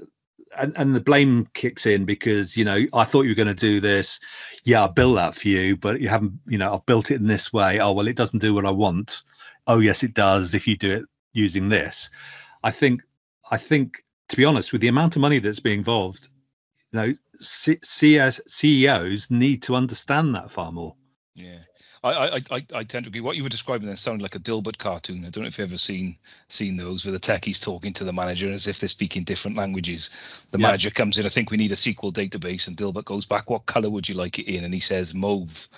[0.56, 3.54] and, and the blame kicks in because you know I thought you were going to
[3.54, 4.20] do this.
[4.64, 6.32] Yeah, I built that for you, but you haven't.
[6.46, 7.78] You know, I built it in this way.
[7.78, 9.22] Oh well, it doesn't do what I want.
[9.66, 12.08] Oh yes, it does if you do it using this.
[12.62, 13.02] I think
[13.50, 16.28] I think to be honest, with the amount of money that's being involved,
[16.92, 20.94] you know, C- CS, CEOs need to understand that far more.
[21.34, 21.58] Yeah.
[22.02, 23.20] I, I, I, I tend to agree.
[23.20, 25.24] What you were describing there sounded like a Dilbert cartoon.
[25.24, 26.16] I don't know if you've ever seen
[26.48, 30.10] seen those where the techies talking to the manager as if they're speaking different languages.
[30.50, 30.66] The yeah.
[30.66, 33.66] manager comes in, I think we need a SQL database, and Dilbert goes back, what
[33.66, 34.64] color would you like it in?
[34.64, 35.68] And he says mauve.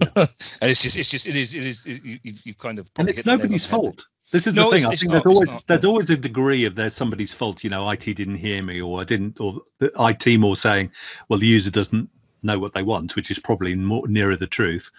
[0.00, 0.08] Yeah.
[0.16, 2.90] and it's just, it's just, it is, it is, it, you, you've kind of.
[2.96, 4.06] And it's nobody's fault.
[4.32, 4.86] This is no, the thing.
[4.86, 7.62] I think not, there's always there's always a degree of there's somebody's fault.
[7.62, 10.90] You know, IT didn't hear me, or I didn't, or the IT more saying,
[11.28, 12.08] well, the user doesn't
[12.42, 14.90] know what they want, which is probably more nearer the truth.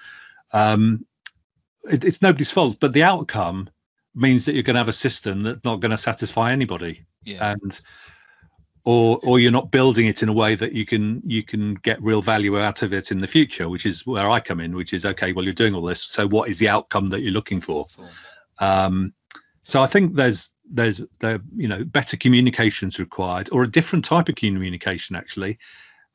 [0.53, 1.05] Um,
[1.83, 3.69] it, it's nobody's fault, but the outcome
[4.15, 7.51] means that you're going to have a system that's not going to satisfy anybody, yeah.
[7.51, 7.81] and
[8.85, 12.01] or or you're not building it in a way that you can you can get
[12.01, 14.93] real value out of it in the future, which is where I come in, which
[14.93, 15.33] is okay.
[15.33, 17.87] Well, you're doing all this, so what is the outcome that you're looking for?
[18.59, 19.13] Um,
[19.67, 24.29] so I think there's there's there you know better communications required or a different type
[24.29, 25.59] of communication actually.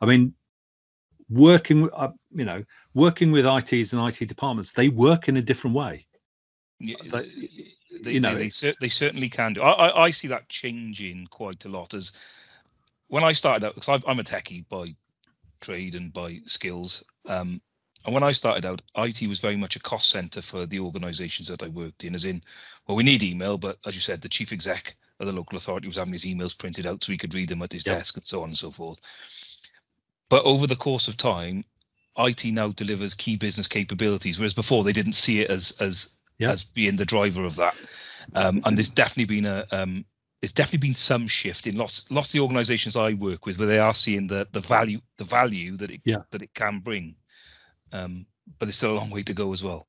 [0.00, 0.32] I mean,
[1.28, 5.76] working uh, you know working with ITs and IT departments, they work in a different
[5.76, 6.06] way.
[6.80, 7.30] Yeah, they,
[8.02, 9.62] they, you know, they, they, they, certainly can do.
[9.62, 12.12] I, I, I see that changing quite a lot as
[13.08, 14.94] when I started out because I'm a techie by
[15.60, 17.04] trade and by skills.
[17.26, 17.60] Um,
[18.04, 21.48] and when I started out, IT was very much a cost center for the organizations
[21.48, 22.42] that I worked in, as in,
[22.86, 25.86] well, we need email, but as you said, the chief exec of the local authority
[25.86, 27.94] was having his emails printed out so he could read them at his yeah.
[27.94, 29.00] desk and so on and so forth.
[30.28, 31.64] But over the course of time,
[32.18, 36.50] IT now delivers key business capabilities, whereas before they didn't see it as as yeah.
[36.50, 37.76] as being the driver of that.
[38.34, 40.04] Um, and there's definitely been a um,
[40.40, 43.68] there's definitely been some shift in lots lots of the organisations I work with where
[43.68, 46.22] they are seeing the the value the value that it yeah.
[46.30, 47.14] that it can bring
[47.92, 48.26] um,
[48.58, 49.86] but there's still a long way to go as well.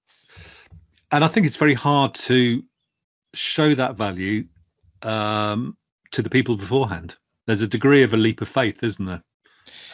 [1.12, 2.64] And I think it's very hard to
[3.34, 4.46] show that value
[5.04, 5.78] um,
[6.12, 7.16] to the people beforehand.
[7.46, 9.24] There's a degree of a leap of faith, isn't there?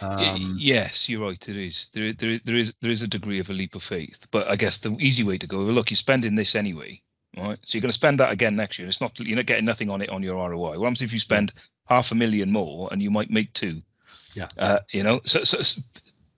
[0.02, 1.50] Um, yes, you're right.
[1.50, 1.90] It is.
[1.94, 4.28] There, there, there is, there is a degree of a leap of faith.
[4.32, 5.58] But I guess the easy way to go.
[5.58, 7.02] Well, look, you're spending this anyway,
[7.38, 7.60] right?
[7.64, 8.88] So you're going to spend that again next year.
[8.88, 9.20] It's not.
[9.20, 10.80] You're not getting nothing on it on your ROI.
[10.80, 11.54] What happens if you spend
[11.88, 13.82] half a million more and you might make two?
[14.34, 14.48] Yeah.
[14.58, 15.22] Uh, you know.
[15.26, 15.82] So, so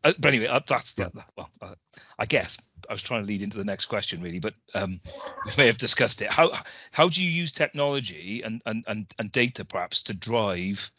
[0.03, 1.09] uh, but anyway, uh, that's yeah.
[1.13, 1.25] that.
[1.35, 1.75] Well, uh,
[2.17, 2.57] I guess
[2.89, 4.99] I was trying to lead into the next question, really, but um,
[5.45, 6.29] we may have discussed it.
[6.29, 6.51] How
[6.91, 10.91] how do you use technology and and and, and data perhaps to drive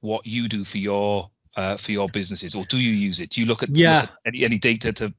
[0.00, 3.30] what you do for your uh, for your businesses, or do you use it?
[3.30, 4.02] Do you look at, yeah.
[4.02, 5.12] Look at any, any data to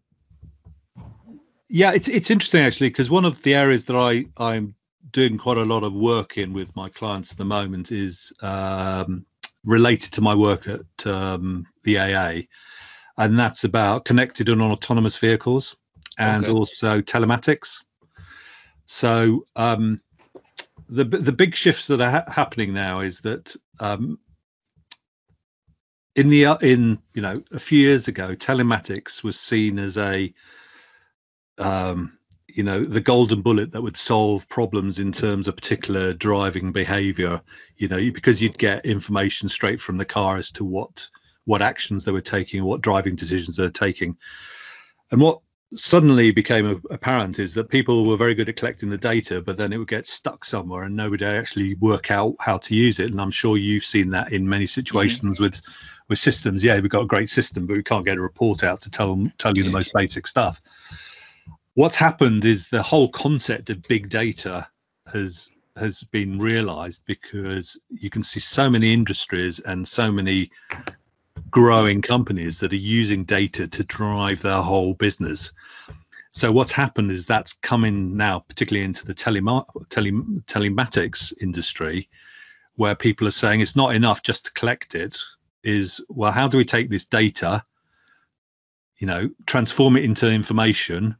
[1.69, 4.73] yeah, it's it's interesting actually because one of the areas that I I'm
[5.11, 9.25] doing quite a lot of work in with my clients at the moment is um,
[9.65, 12.41] related to my work at um, the AA,
[13.17, 15.75] and that's about connected and autonomous vehicles
[16.17, 16.53] and okay.
[16.53, 17.83] also telematics.
[18.85, 20.01] So um,
[20.89, 24.19] the the big shifts that are ha- happening now is that um,
[26.15, 30.33] in the in you know a few years ago, telematics was seen as a
[31.57, 36.71] um, you know the golden bullet that would solve problems in terms of particular driving
[36.71, 37.41] behavior
[37.75, 41.07] you know because you'd get information straight from the car as to what
[41.47, 44.15] what actions they were taking what driving decisions they're taking.
[45.11, 45.39] And what
[45.73, 49.73] suddenly became apparent is that people were very good at collecting the data but then
[49.73, 53.11] it would get stuck somewhere and nobody actually work out how to use it.
[53.11, 55.43] And i'm sure you've seen that in many situations mm-hmm.
[55.43, 55.61] with
[56.09, 56.63] with systems.
[56.63, 59.25] Yeah we've got a great system but we can't get a report out to tell
[59.37, 60.61] tell you the most basic stuff.
[61.75, 64.67] What's happened is the whole concept of big data
[65.13, 70.49] has has been realized because you can see so many industries and so many
[71.51, 75.51] growing companies that are using data to drive their whole business.
[76.31, 82.09] So what's happened is that's coming now, particularly into the telema- tele- telematics industry,
[82.75, 85.17] where people are saying it's not enough just to collect it.
[85.63, 87.63] Is well, how do we take this data,
[88.99, 91.17] you know, transform it into information,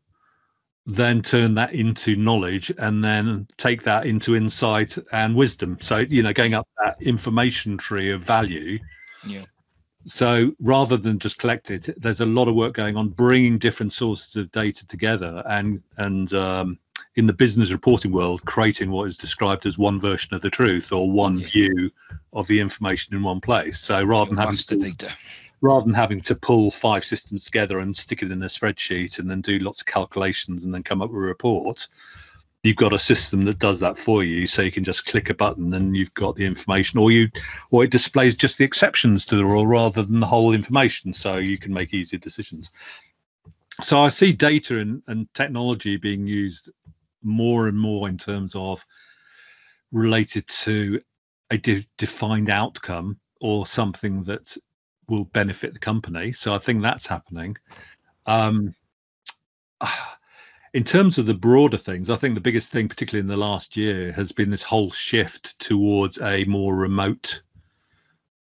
[0.88, 6.24] then turn that into knowledge and then take that into insight and wisdom so you
[6.24, 8.80] know going up that information tree of value
[9.26, 9.44] yeah
[10.08, 13.92] so rather than just collect it there's a lot of work going on bringing different
[13.92, 16.80] sources of data together and and um,
[17.16, 20.92] in the business reporting world creating what is described as one version of the truth
[20.92, 21.48] or one yeah.
[21.48, 21.92] view
[22.34, 25.14] of the information in one place so rather than having to, data
[25.62, 29.30] rather than having to pull five systems together and stick it in a spreadsheet and
[29.30, 31.88] then do lots of calculations and then come up with a report
[32.68, 35.34] you've got a system that does that for you so you can just click a
[35.34, 37.30] button and you've got the information or you
[37.72, 41.38] or it displays just the exceptions to the rule rather than the whole information so
[41.38, 42.72] you can make easier decisions
[43.82, 46.70] so i see data and, and technology being used
[47.24, 48.86] more and more in terms of
[49.92, 51.00] related to
[51.52, 54.58] a de- defined outcome or something that
[55.08, 56.32] will benefit the company.
[56.34, 57.56] So I think that's happening.
[58.26, 58.74] Um,
[60.78, 63.76] in terms of the broader things, I think the biggest thing, particularly in the last
[63.76, 67.42] year, has been this whole shift towards a more remote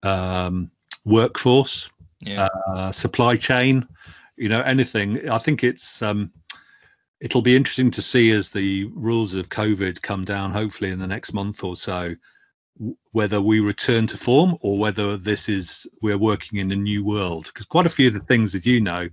[0.02, 0.72] um,
[1.06, 1.88] workforce,
[2.22, 2.48] yeah.
[2.74, 3.88] uh, supply chain.
[4.38, 5.30] You know, anything.
[5.30, 6.32] I think it's um,
[7.22, 11.06] it'll be interesting to see as the rules of COVID come down, hopefully in the
[11.06, 12.16] next month or so,
[13.12, 17.52] whether we return to form or whether this is we're working in a new world
[17.54, 19.08] because quite a few of the things that you know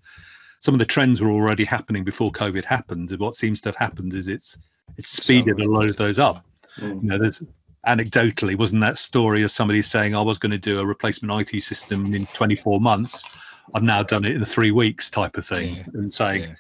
[0.63, 3.77] some of the trends were already happening before covid happened and what seems to have
[3.77, 4.57] happened is it's
[4.97, 6.45] it's speeded a lot of those up
[6.79, 7.03] mm.
[7.03, 7.43] you know there's
[7.87, 11.61] anecdotally wasn't that story of somebody saying i was going to do a replacement it
[11.61, 13.25] system in 24 months
[13.75, 15.83] i've now done it in three weeks type of thing yeah.
[15.95, 16.55] and saying yeah.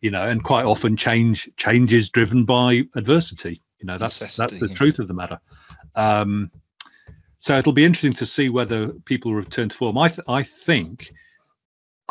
[0.00, 4.58] you know and quite often change change is driven by adversity you know that's Necessity,
[4.58, 4.76] that's the yeah.
[4.76, 5.40] truth of the matter
[5.96, 6.52] um,
[7.40, 9.96] so it'll be interesting to see whether people return to form.
[9.96, 11.10] I th- I think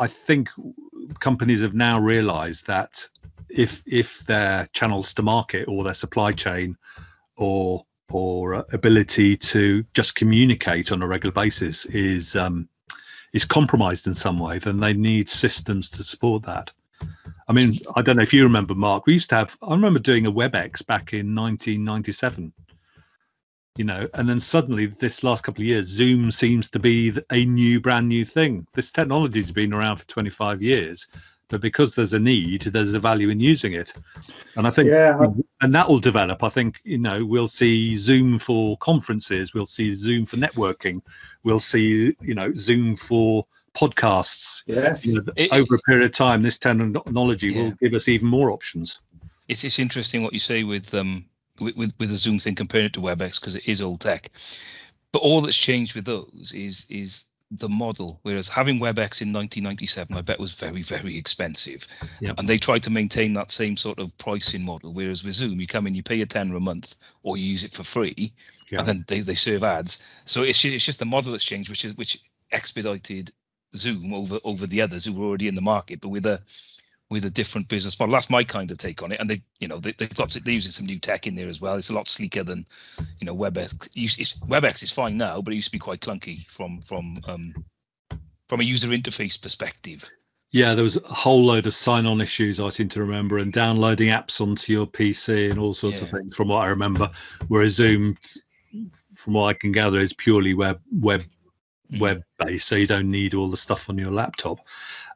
[0.00, 0.48] I think
[1.20, 3.06] companies have now realised that
[3.48, 6.76] if if their channels to market or their supply chain
[7.36, 12.68] or or ability to just communicate on a regular basis is um,
[13.32, 16.72] is compromised in some way, then they need systems to support that.
[17.48, 19.06] I mean, I don't know if you remember, Mark.
[19.06, 19.56] We used to have.
[19.62, 22.52] I remember doing a WebEx back in 1997,
[23.80, 27.46] you know and then suddenly this last couple of years zoom seems to be a
[27.46, 28.66] new brand new thing.
[28.74, 31.08] This technology has been around for 25 years
[31.48, 33.94] but because there's a need there's a value in using it.
[34.56, 35.18] And i think yeah
[35.62, 36.44] and that will develop.
[36.44, 41.00] I think you know we'll see zoom for conferences we'll see zoom for networking
[41.42, 44.62] we'll see you know zoom for podcasts.
[44.66, 44.98] Yeah.
[45.00, 47.62] You know, it, over a period of time this technology yeah.
[47.62, 49.00] will give us even more options.
[49.48, 51.24] It's it's interesting what you say with um
[51.60, 54.30] with, with, with the Zoom thing, comparing it to WebEx because it is old tech.
[55.12, 58.20] But all that's changed with those is is the model.
[58.22, 61.86] Whereas having WebEx in 1997, I bet was very, very expensive.
[62.20, 62.36] Yep.
[62.38, 64.92] And they tried to maintain that same sort of pricing model.
[64.92, 67.64] Whereas with Zoom, you come in, you pay a tenner a month, or you use
[67.64, 68.32] it for free,
[68.70, 70.02] and then they, they serve ads.
[70.26, 73.32] So it's it's just the model that's changed, which is which expedited
[73.74, 76.40] Zoom over over the others who were already in the market, but with a
[77.10, 78.12] with a different business model.
[78.12, 79.20] That's my kind of take on it.
[79.20, 81.48] And they, you know, they, have got to, they're using some new tech in there
[81.48, 81.74] as well.
[81.74, 82.66] It's a lot sleeker than,
[83.18, 83.88] you know, WebEx.
[83.96, 87.52] It's, WebEx is fine now, but it used to be quite clunky from from um,
[88.48, 90.08] from a user interface perspective.
[90.52, 94.08] Yeah, there was a whole load of sign-on issues I seem to remember, and downloading
[94.08, 96.04] apps onto your PC and all sorts yeah.
[96.04, 96.34] of things.
[96.34, 97.10] From what I remember,
[97.48, 98.16] whereas Zoom,
[99.14, 101.22] from what I can gather, is purely web web
[101.92, 102.00] mm.
[102.00, 104.60] web based, so you don't need all the stuff on your laptop.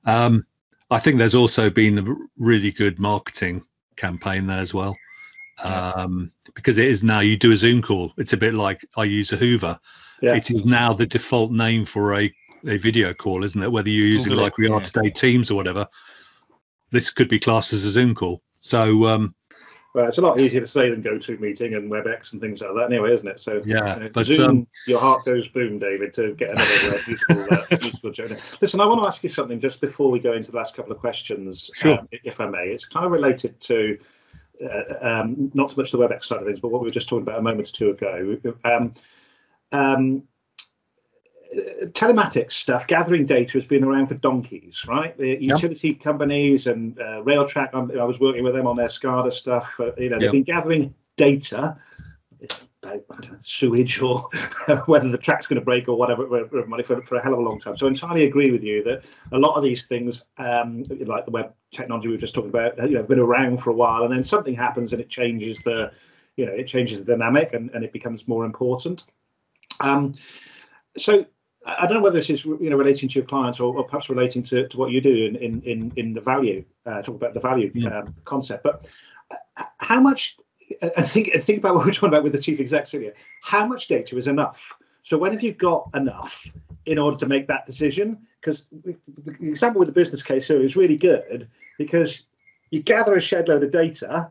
[0.05, 0.45] Um,
[0.91, 3.65] I think there's also been a really good marketing
[3.97, 4.97] campaign there as well,
[5.63, 8.13] um, because it is now you do a Zoom call.
[8.19, 9.79] It's a bit like I use a Hoover.
[10.21, 10.35] Yeah.
[10.37, 12.33] It is now the default name for a
[12.67, 13.71] a video call, isn't it?
[13.71, 14.85] Whether you're using Google like we are yeah.
[14.85, 15.87] today, Teams or whatever,
[16.91, 18.43] this could be classed as a Zoom call.
[18.61, 19.35] So, um,
[19.95, 22.87] well, it's a lot easier to say than GoToMeeting and WebEx and things like that,
[22.87, 23.39] anyway, isn't it?
[23.39, 26.65] So, yeah, you know, but Zoom, um, your heart goes boom, David, to get another
[26.65, 28.37] uh, useful, uh, useful journey.
[28.61, 30.91] Listen, I want to ask you something just before we go into the last couple
[30.91, 32.01] of questions, sure.
[32.01, 32.71] Um, if I may.
[32.71, 33.97] It's kind of related to
[34.63, 37.09] uh, um, not so much the WebEx side of things, but what we were just
[37.09, 38.37] talking about a moment or two ago.
[41.55, 45.17] Um, um, telematics stuff, gathering data has been around for donkeys, right?
[45.17, 46.01] The utility yep.
[46.01, 49.75] companies and uh, Railtrack, I'm, i was working with them on their SCADA stuff.
[49.79, 50.33] Uh, you know, they've yep.
[50.33, 51.77] been gathering data
[52.83, 54.29] about sewage or
[54.87, 56.27] whether the track's going to break or whatever,
[56.67, 57.77] money for, for a hell of a long time.
[57.77, 61.31] So I entirely agree with you that a lot of these things, um, like the
[61.31, 64.05] web technology we were just talking about, you know, have been around for a while,
[64.05, 65.91] and then something happens and it changes the,
[66.37, 69.05] you know, it changes the dynamic and, and it becomes more important.
[69.81, 70.15] Um,
[70.97, 71.27] so
[71.67, 74.11] I don't know whether this is you know relating to your clients or, or perhaps
[74.11, 77.35] relating to, to what you do in in in, in the value uh, talk about
[77.35, 78.01] the value yeah.
[78.01, 78.65] um, concept.
[78.65, 78.87] But
[79.31, 80.37] uh, how much
[80.97, 83.15] and think and think about what we're talking about with the chief execs earlier.
[83.43, 84.75] How much data is enough?
[85.03, 86.51] So when have you got enough
[86.87, 88.27] in order to make that decision?
[88.41, 88.97] Because the
[89.41, 91.49] example with the business case here is really good
[91.79, 92.27] because
[92.71, 94.31] you gather a shed load of data,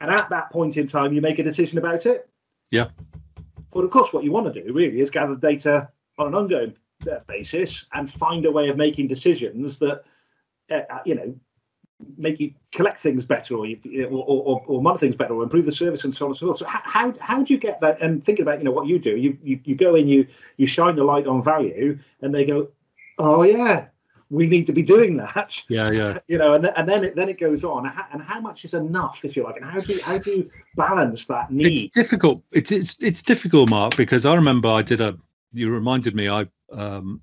[0.00, 2.28] and at that point in time, you make a decision about it.
[2.70, 2.88] Yeah.
[3.72, 6.74] But of course, what you want to do really is gather data on an ongoing
[7.26, 10.02] basis and find a way of making decisions that
[10.70, 11.34] uh, uh, you know
[12.16, 15.64] make you collect things better or, you, or, or, or monitor things better or improve
[15.64, 16.58] the service and so on and so forth.
[16.58, 18.00] So how, how do you get that?
[18.02, 20.66] And thinking about you know what you do, you, you you go in, you you
[20.66, 22.68] shine the light on value, and they go,
[23.18, 23.86] oh yeah,
[24.30, 25.62] we need to be doing that.
[25.68, 26.18] Yeah, yeah.
[26.26, 27.90] You know, and, and then it then it goes on.
[28.12, 29.56] And how much is enough, if you like?
[29.56, 31.86] And how do you, how do you balance that need?
[31.86, 32.42] It's difficult.
[32.52, 35.16] It's it's it's difficult, Mark, because I remember I did a
[35.54, 36.28] you reminded me.
[36.28, 37.22] I um,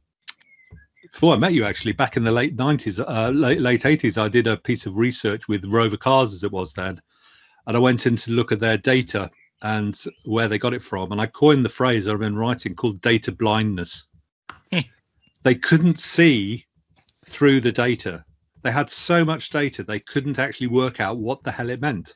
[1.11, 4.27] before I met you, actually, back in the late nineties, uh, late late eighties, I
[4.27, 7.01] did a piece of research with Rover Cars, as it was then,
[7.67, 9.29] and I went in to look at their data
[9.61, 13.01] and where they got it from, and I coined the phrase I've been writing called
[13.01, 14.07] data blindness.
[14.71, 14.79] Hmm.
[15.43, 16.65] they couldn't see
[17.25, 18.23] through the data.
[18.63, 22.15] They had so much data they couldn't actually work out what the hell it meant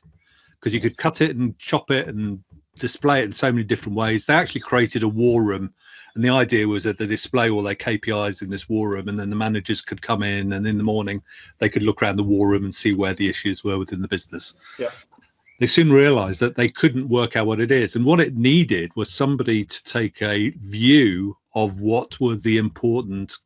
[0.58, 2.42] because you could cut it and chop it and
[2.78, 4.26] display it in so many different ways.
[4.26, 5.72] They actually created a war room
[6.16, 9.20] and the idea was that they display all their KPIs in this war room, and
[9.20, 11.22] then the managers could come in, and in the morning
[11.58, 14.08] they could look around the war room and see where the issues were within the
[14.08, 14.54] business.
[14.78, 14.88] Yeah.
[15.60, 18.92] They soon realized that they couldn't work out what it is, and what it needed
[18.96, 23.36] was somebody to take a view of what were the important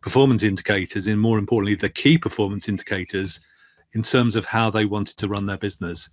[0.00, 3.40] performance indicators, and more importantly, the key performance indicators
[3.92, 6.08] in terms of how they wanted to run their business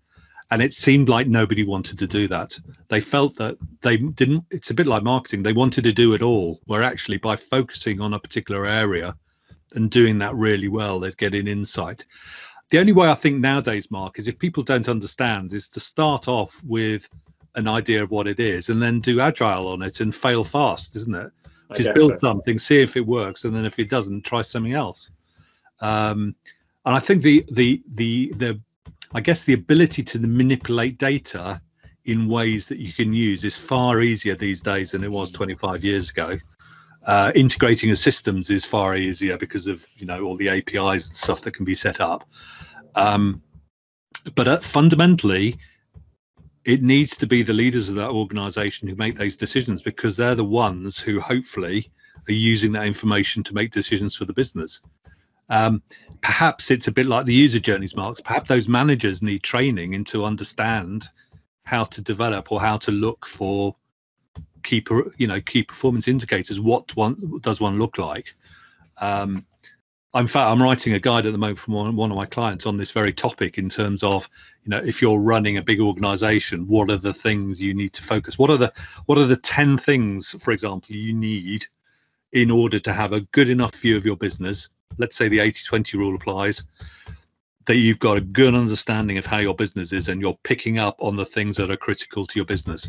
[0.52, 2.58] and it seemed like nobody wanted to do that.
[2.88, 5.44] They felt that they didn't it's a bit like marketing.
[5.44, 9.16] They wanted to do it all where actually by focusing on a particular area
[9.76, 12.06] and doing that really well they'd get an insight.
[12.70, 16.28] The only way i think nowadays mark is if people don't understand is to start
[16.28, 17.10] off with
[17.56, 20.96] an idea of what it is and then do agile on it and fail fast
[20.96, 21.32] isn't it?
[21.76, 22.20] Just build so.
[22.20, 25.10] something see if it works and then if it doesn't try something else.
[25.82, 26.36] Um,
[26.86, 28.62] and i think the the the the
[29.14, 31.62] I guess the ability to manipulate data
[32.06, 35.84] in ways that you can use is far easier these days than it was 25
[35.84, 36.38] years ago.
[37.06, 41.16] Uh, integrating with systems is far easier because of you know all the APIs and
[41.16, 42.28] stuff that can be set up.
[42.96, 43.42] Um,
[44.36, 45.58] but uh, fundamentally,
[46.66, 50.36] it needs to be the leaders of that organization who make those decisions because they're
[50.36, 51.90] the ones who hopefully
[52.28, 54.82] are using that information to make decisions for the business.
[55.50, 55.82] Um,
[56.22, 58.22] perhaps it's a bit like the user journeys, marks.
[58.22, 61.10] Perhaps those managers need training into understand
[61.66, 63.76] how to develop or how to look for
[64.64, 64.84] key,
[65.18, 66.60] you know, key performance indicators.
[66.60, 68.36] What one does one look like?
[68.98, 69.46] Um,
[70.16, 72.66] in fact, I'm writing a guide at the moment from one, one of my clients
[72.66, 74.28] on this very topic in terms of,
[74.64, 78.04] you know, if you're running a big organization, what are the things you need to
[78.04, 78.40] focus?
[78.40, 78.74] What are the
[79.06, 81.66] what are the 10 things, for example, you need
[82.32, 85.64] in order to have a good enough view of your business let's say the 80
[85.66, 86.64] 20 rule applies,
[87.66, 90.96] that you've got a good understanding of how your business is and you're picking up
[91.00, 92.88] on the things that are critical to your business.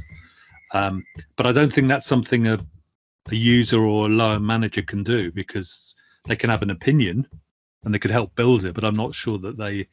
[0.72, 1.05] Um,
[1.36, 2.64] but I don't think that's something a,
[3.30, 5.96] a user or a lower manager can do because
[6.26, 7.26] they can have an opinion
[7.84, 9.88] and they could help build it, but I'm not sure that they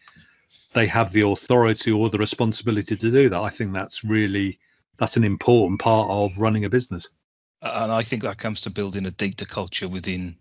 [0.74, 3.42] they have the authority or the responsibility to do that.
[3.42, 4.60] I think that's really
[4.98, 7.10] that's an important part of running a business.
[7.62, 10.36] And I think that comes to building a data culture within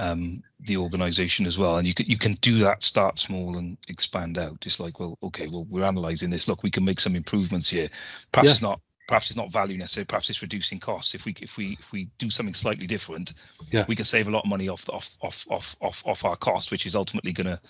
[0.00, 1.76] um, the organization as well.
[1.76, 4.60] And you can you can do that, start small and expand out.
[4.60, 6.48] Just like, well, okay, well, we're analyzing this.
[6.48, 7.90] Look, we can make some improvements here.
[8.32, 8.52] Perhaps yeah.
[8.52, 10.06] it's not perhaps it's not value necessarily.
[10.06, 11.14] Perhaps it's reducing costs.
[11.14, 13.34] If we if we if we do something slightly different,
[13.70, 13.84] yeah.
[13.86, 16.36] we can save a lot of money off the, off off off off off our
[16.36, 17.60] cost, which is ultimately going to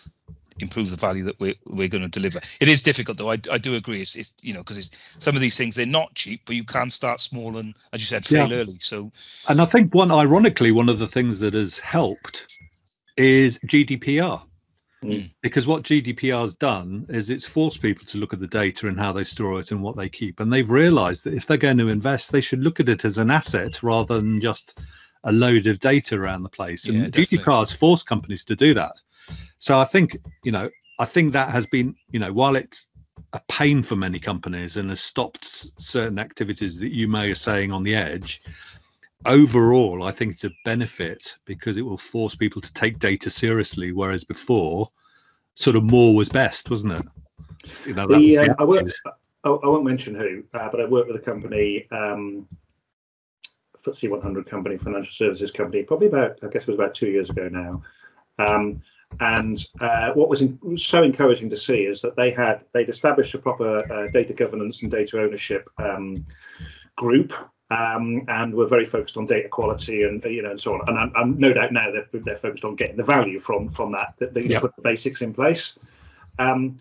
[0.60, 2.40] improve the value that we're we're going to deliver.
[2.60, 3.30] It is difficult though.
[3.30, 4.00] I, I do agree.
[4.00, 6.64] It's, it's you know because it's some of these things they're not cheap, but you
[6.64, 8.58] can start small and as you said fail yeah.
[8.58, 8.78] early.
[8.80, 9.12] So
[9.48, 12.46] and I think one ironically one of the things that has helped
[13.16, 14.42] is GDPR.
[15.04, 15.30] Mm.
[15.40, 18.98] Because what GDPR has done is it's forced people to look at the data and
[18.98, 20.40] how they store it and what they keep.
[20.40, 23.16] And they've realized that if they're going to invest, they should look at it as
[23.16, 24.78] an asset rather than just
[25.24, 26.86] a load of data around the place.
[26.86, 29.00] And yeah, GDPR has forced companies to do that.
[29.58, 32.86] So I think, you know, I think that has been, you know, while it's
[33.32, 37.72] a pain for many companies and has stopped certain activities that you may are saying
[37.72, 38.42] on the edge,
[39.26, 43.92] overall, I think it's a benefit because it will force people to take data seriously,
[43.92, 44.90] whereas before,
[45.54, 47.02] sort of more was best, wasn't it?
[47.86, 48.92] You know, the, uh, I, won't,
[49.44, 52.48] I, won't mention who, uh, but I work with a company, um,
[53.84, 57.30] FTSE 100 company, financial services company, probably about, I guess it was about two years
[57.30, 57.82] ago now.
[58.38, 58.82] Um,
[59.18, 63.34] and uh, what was in, so encouraging to see is that they had they'd established
[63.34, 66.24] a proper uh, data governance and data ownership um,
[66.96, 67.32] group
[67.70, 70.80] um, and we're very focused on data quality and you know and so on.
[70.88, 73.92] And I'm, I'm no doubt now they're, they're focused on getting the value from from
[73.92, 74.14] that.
[74.18, 74.62] That they yep.
[74.62, 75.78] put the basics in place.
[76.38, 76.78] Um,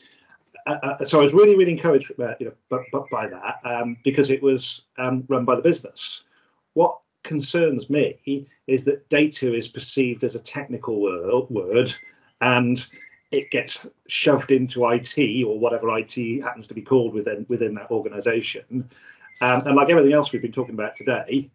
[0.66, 3.60] uh, uh, so I was really really encouraged, uh, you know, but, but by that
[3.64, 6.24] um, because it was um, run by the business.
[6.74, 11.00] What concerns me is that data is perceived as a technical
[11.50, 11.94] word
[12.42, 12.88] and
[13.32, 17.92] it gets shoved into IT or whatever IT happens to be called within within that
[17.92, 18.90] organization
[19.42, 21.50] um, and like everything else we've been talking about today,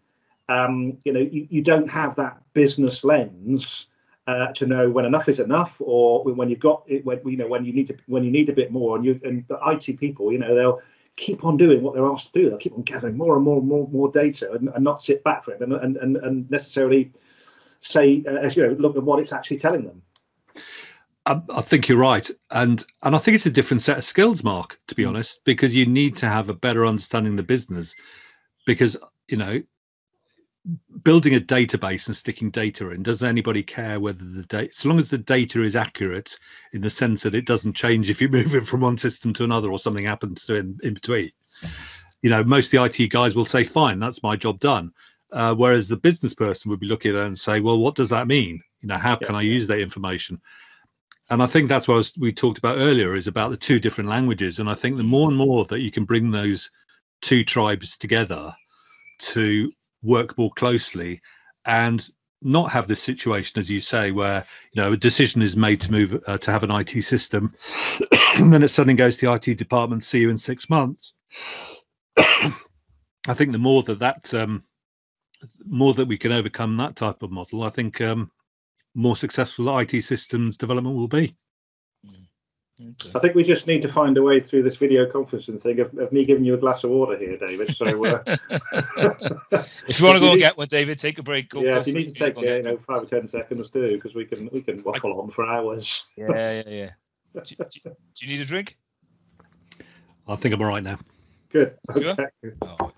[0.49, 3.87] um, you know, you, you don't have that business lens
[4.27, 7.47] uh, to know when enough is enough, or when you've got it, when you know
[7.47, 8.97] when you need to when you need a bit more.
[8.97, 10.81] And you and the IT people, you know, they'll
[11.17, 12.49] keep on doing what they're asked to do.
[12.49, 15.23] They'll keep on gathering more and more and more, more data, and, and not sit
[15.25, 17.13] back for it, and and and, and necessarily
[17.81, 20.01] say, uh, you know, look at what it's actually telling them.
[21.27, 24.45] I, I, think you're right, and and I think it's a different set of skills,
[24.45, 24.79] Mark.
[24.89, 25.09] To be mm.
[25.09, 27.95] honest, because you need to have a better understanding of the business,
[28.67, 28.97] because
[29.29, 29.63] you know,
[31.03, 34.99] building a database and sticking data in does anybody care whether the data, as long
[34.99, 36.39] as the data is accurate
[36.73, 39.45] in the sense that it doesn't change if you move it from one system to
[39.45, 41.31] another or something happens to in, in between.
[42.23, 44.93] You know, most of the IT guys will say, "Fine, that's my job done."
[45.33, 48.11] Uh, whereas the business person would be looking at it and say, "Well, what does
[48.11, 48.61] that mean?
[48.85, 50.41] You know, how can I use that information?"
[51.31, 54.59] and I think that's what we talked about earlier is about the two different languages.
[54.59, 56.71] And I think the more and more that you can bring those
[57.23, 58.55] two tribes together
[59.21, 59.73] to
[60.03, 61.23] work more closely
[61.65, 62.07] and
[62.43, 65.91] not have this situation, as you say, where you know a decision is made to
[65.91, 67.55] move uh, to have an IT system,
[68.37, 71.15] and then it suddenly goes to the IT department, see you in six months.
[72.19, 74.63] I think the more that that um,
[75.65, 78.31] more that we can overcome that type of model, I think um,
[78.95, 81.37] more successful IT systems development will be.
[82.81, 83.11] Okay.
[83.15, 85.97] I think we just need to find a way through this video conferencing thing of,
[85.97, 87.75] of me giving you a glass of water here, David.
[87.77, 88.23] So, uh,
[89.87, 91.51] if you want to go and get one, David, take a break.
[91.51, 94.17] Go yeah, if you need to take, you know, five or ten seconds, do because
[94.17, 96.03] we can we can waffle I, on for hours.
[96.17, 96.91] Yeah, yeah, yeah.
[97.45, 98.77] do, do, do, you need a drink?
[100.27, 100.99] I think I'm all right now.
[101.51, 101.77] Good.
[101.97, 102.17] Sure?
[102.63, 102.93] Oh.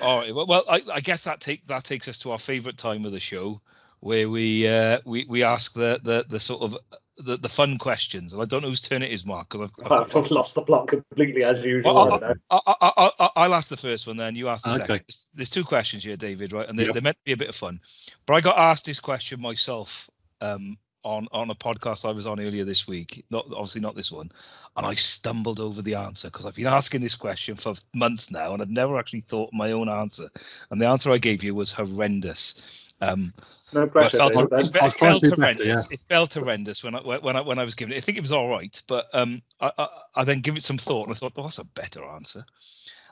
[0.00, 0.34] All right.
[0.34, 3.12] Well, well I, I guess that take that takes us to our favourite time of
[3.12, 3.60] the show,
[4.06, 6.76] where we uh, we we ask the the the sort of
[7.18, 9.48] the, the fun questions, and I don't know whose turn it is, Mark.
[9.48, 11.94] Because I've, I've, I've, lost the plot completely as usual.
[11.94, 14.78] Well, I, will ask the first one, then you ask the okay.
[14.80, 15.00] second.
[15.08, 16.68] There's, there's, two questions here, David, right?
[16.68, 16.92] And they, yep.
[16.92, 17.80] they're meant to be a bit of fun.
[18.26, 20.08] But I got asked this question myself
[20.40, 23.24] um, on on a podcast I was on earlier this week.
[23.30, 24.30] Not obviously not this one,
[24.76, 28.52] and I stumbled over the answer because I've been asking this question for months now,
[28.52, 30.28] and I've never actually thought my own answer.
[30.70, 32.85] And the answer I gave you was horrendous.
[33.00, 33.32] Um,
[33.72, 34.16] no pressure.
[34.16, 35.36] It felt, it, it felt horrendous.
[35.36, 35.82] Better, yeah.
[35.90, 37.96] It felt horrendous when I when I when I was given it.
[37.96, 40.78] I think it was all right, but um, I, I, I then give it some
[40.78, 42.44] thought and I thought, oh, that's a better answer.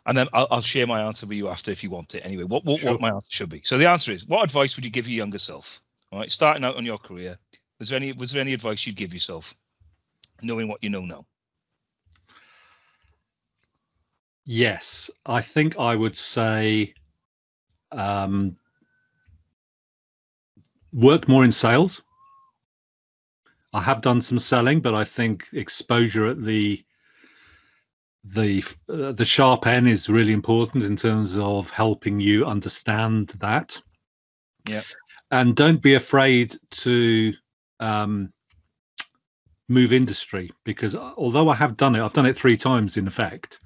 [0.07, 2.21] And then I'll, I'll, share my answer with you after if you want it.
[2.25, 2.93] Anyway, what what, sure.
[2.93, 3.63] what my answer should be.
[3.65, 5.81] So the answer is, what advice would you give your younger self?
[6.13, 7.39] All right, starting out on your career,
[7.79, 9.55] was there any was there any advice you'd give yourself,
[10.43, 11.27] knowing what you know now?
[14.47, 16.95] Yes, I think I would say
[17.93, 18.57] um,
[20.95, 22.03] work more in sales
[23.75, 26.83] I have done some selling, but I think exposure at the
[28.23, 33.79] the uh, the sharp end is really important in terms of helping you understand that.
[34.67, 34.83] Yeah.
[35.33, 37.35] And don't be afraid to
[37.81, 38.33] um,
[39.69, 43.09] move industry because uh, although I have done it, I've done it three times in
[43.09, 43.61] effect.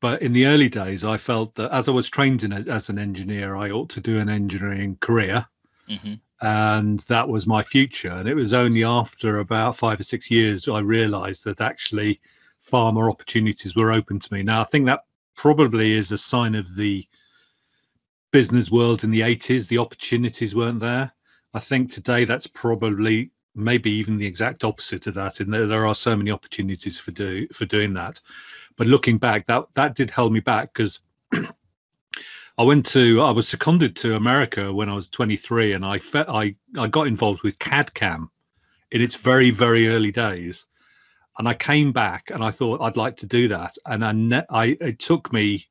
[0.00, 2.98] But in the early days, I felt that as I was trained in as an
[2.98, 5.46] engineer, I ought to do an engineering career.
[5.88, 6.14] Mm-hmm.
[6.42, 8.10] And that was my future.
[8.10, 12.20] And it was only after about five or six years I realized that actually
[12.60, 14.42] far more opportunities were open to me.
[14.42, 15.04] Now, I think that
[15.36, 17.06] probably is a sign of the
[18.30, 19.68] business world in the 80s.
[19.68, 21.12] The opportunities weren't there.
[21.52, 25.40] I think today that's probably maybe even the exact opposite of that.
[25.40, 28.20] And there, there are so many opportunities for do for doing that.
[28.76, 31.00] But looking back, that that did hold me back because
[32.60, 36.26] I went to I was seconded to America when I was 23, and I fe-
[36.28, 38.30] I I got involved with CAD CAM
[38.90, 40.66] in its very very early days,
[41.38, 44.50] and I came back and I thought I'd like to do that, and I, ne-
[44.50, 45.68] I it took me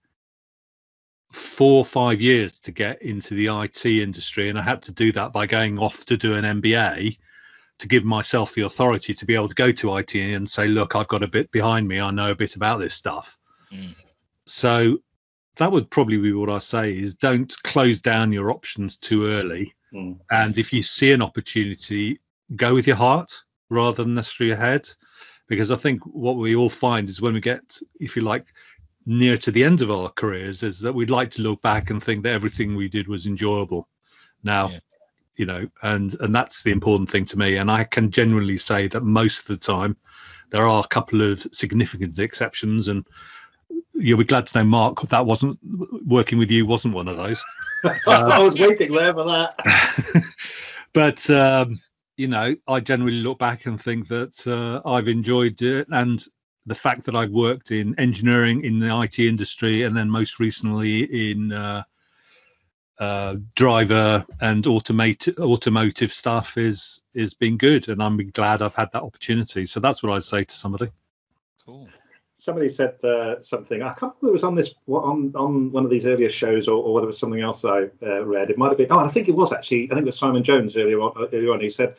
[1.31, 5.11] four or five years to get into the IT industry, and I had to do
[5.11, 7.19] that by going off to do an MBA
[7.77, 10.95] to give myself the authority to be able to go to IT and say, look,
[10.95, 13.37] I've got a bit behind me, I know a bit about this stuff.
[13.71, 13.93] Mm.
[14.47, 14.97] So
[15.59, 19.73] that would probably be what I say is don't close down your options too early.
[19.93, 20.17] Mm.
[20.31, 22.19] And if you see an opportunity,
[22.55, 23.31] go with your heart
[23.69, 24.89] rather than necessarily your head
[25.47, 28.45] because I think what we all find is when we get, if you like,
[29.05, 32.01] near to the end of our careers, is that we'd like to look back and
[32.01, 33.89] think that everything we did was enjoyable.
[34.43, 34.79] Now, Yeah.
[35.35, 37.57] you know, and and that's the important thing to me.
[37.57, 39.97] And I can genuinely say that most of the time,
[40.51, 43.05] there are a couple of significant exceptions, and
[43.99, 45.59] you'll be glad to know, Mark, that wasn't
[46.05, 47.43] working with you wasn't one of those.
[48.07, 50.23] I was waiting there for that.
[50.93, 51.79] but um,
[52.17, 56.23] you know, I generally look back and think that uh, I've enjoyed it, and
[56.65, 61.31] the fact that I've worked in engineering in the IT industry, and then most recently
[61.31, 61.83] in uh,
[62.99, 68.91] uh, driver and automate automotive stuff is is been good, and I'm glad I've had
[68.91, 69.65] that opportunity.
[69.65, 70.91] So that's what I'd say to somebody.
[71.65, 71.89] Cool.
[72.39, 73.81] Somebody said uh, something.
[73.81, 76.81] I can't remember it was on this on on one of these earlier shows or,
[76.81, 78.49] or whether it was something else I uh, read.
[78.49, 78.87] It might have been.
[78.91, 79.85] Oh, I think it was actually.
[79.91, 81.27] I think it was Simon Jones earlier on.
[81.33, 81.95] Earlier on, he said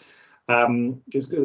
[0.48, 1.00] um,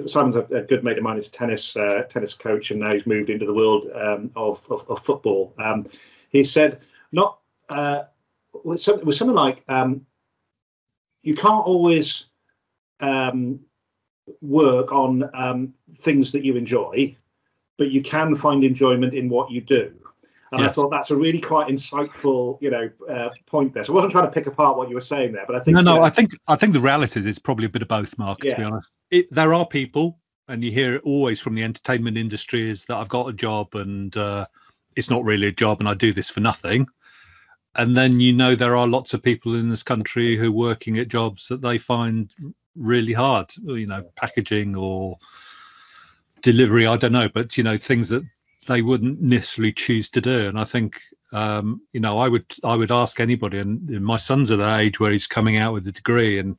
[0.07, 1.17] Simon's a, a good mate of mine.
[1.17, 4.65] He's a tennis uh, tennis coach, and now he's moved into the world um, of,
[4.71, 5.53] of of football.
[5.59, 5.87] Um,
[6.29, 6.79] he said
[7.11, 7.39] not
[7.73, 8.03] uh,
[8.63, 10.05] was something was something like um,
[11.21, 12.27] you can't always
[12.99, 13.59] um,
[14.41, 17.15] work on um, things that you enjoy,
[17.78, 19.93] but you can find enjoyment in what you do.
[20.51, 23.84] And I thought that's a really quite insightful, you know, uh, point there.
[23.84, 25.76] So I wasn't trying to pick apart what you were saying there, but I think
[25.76, 27.82] no, no, you know, I think I think the reality is it's probably a bit
[27.82, 28.39] of both, Mark.
[28.39, 30.17] To be honest, it, there are people,
[30.47, 33.76] and you hear it always from the entertainment industry, is that I've got a job
[33.76, 34.45] and uh,
[34.95, 36.88] it's not really a job, and I do this for nothing.
[37.76, 40.97] And then you know there are lots of people in this country who are working
[40.99, 42.32] at jobs that they find
[42.76, 45.17] really hard, you know, packaging or
[46.45, 46.85] delivery.
[46.85, 48.23] I don't know, but you know, things that
[48.67, 50.47] they wouldn't necessarily choose to do.
[50.47, 51.01] And I think
[51.33, 54.79] um, you know, I would I would ask anybody, and and my son's at that
[54.79, 56.55] age where he's coming out with a degree, and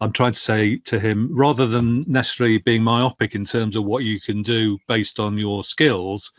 [0.00, 4.04] I'm trying to say to him, rather than necessarily being myopic in terms of what
[4.04, 6.32] you can do based on your skills,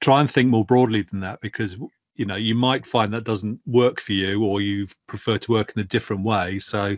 [0.00, 1.76] try and think more broadly than that, because
[2.16, 5.72] you know you might find that doesn't work for you, or you prefer to work
[5.76, 6.58] in a different way.
[6.58, 6.96] So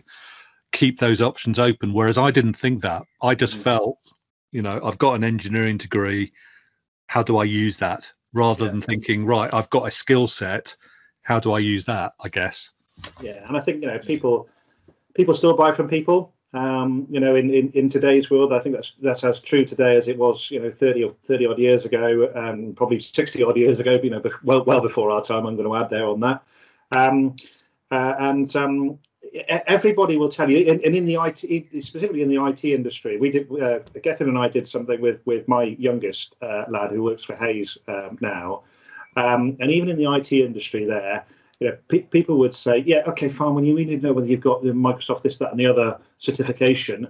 [0.71, 1.93] keep those options open.
[1.93, 3.03] Whereas I didn't think that.
[3.21, 3.63] I just Mm.
[3.63, 3.99] felt,
[4.53, 6.31] you know, I've got an engineering degree.
[7.07, 8.11] How do I use that?
[8.33, 8.71] Rather Yeah.
[8.71, 10.75] than thinking, right, I've got a skill set.
[11.23, 12.13] How do I use that?
[12.23, 12.71] I guess.
[13.21, 14.47] yeah, and I think you know people
[15.15, 16.33] people still buy from people.
[16.53, 19.97] Um, you know, in, in, in today's world, I think that's that's as true today
[19.97, 23.57] as it was, you know, thirty or thirty odd years ago, um, probably sixty odd
[23.57, 23.99] years ago.
[24.03, 25.47] You know, well well before our time.
[25.47, 26.43] I'm going to add there on that.
[26.95, 27.35] Um,
[27.89, 28.99] uh, and um,
[29.67, 33.29] everybody will tell you, and, and in the IT, specifically in the IT industry, we
[33.31, 33.51] did.
[33.51, 37.35] Uh, Gethin and I did something with with my youngest uh, lad who works for
[37.35, 38.63] Hayes um, now,
[39.15, 41.25] um, and even in the IT industry there
[41.59, 43.53] you know, pe- people would say, yeah, okay, fine.
[43.53, 45.97] When you need to know whether you've got the Microsoft this, that, and the other
[46.17, 47.07] certification,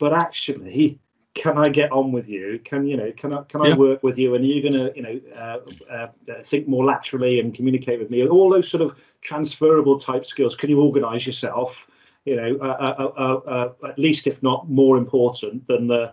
[0.00, 0.98] but actually,
[1.34, 2.60] can I get on with you?
[2.64, 3.12] Can you know?
[3.12, 3.74] Can I can I Yeah.
[3.76, 4.34] work with you?
[4.34, 5.58] And you're going to you know uh,
[5.92, 8.26] uh, uh, think more laterally and communicate with me.
[8.26, 10.54] All those sort of transferable type skills.
[10.54, 11.88] Can you organise yourself?
[12.24, 16.12] You know, uh, uh, uh, uh, at least if not more important than the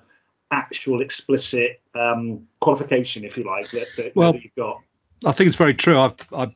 [0.50, 4.82] actual explicit um, qualification, if you like, that, that, Well, that you've got.
[5.26, 6.00] I think it's very true.
[6.00, 6.56] I've, I've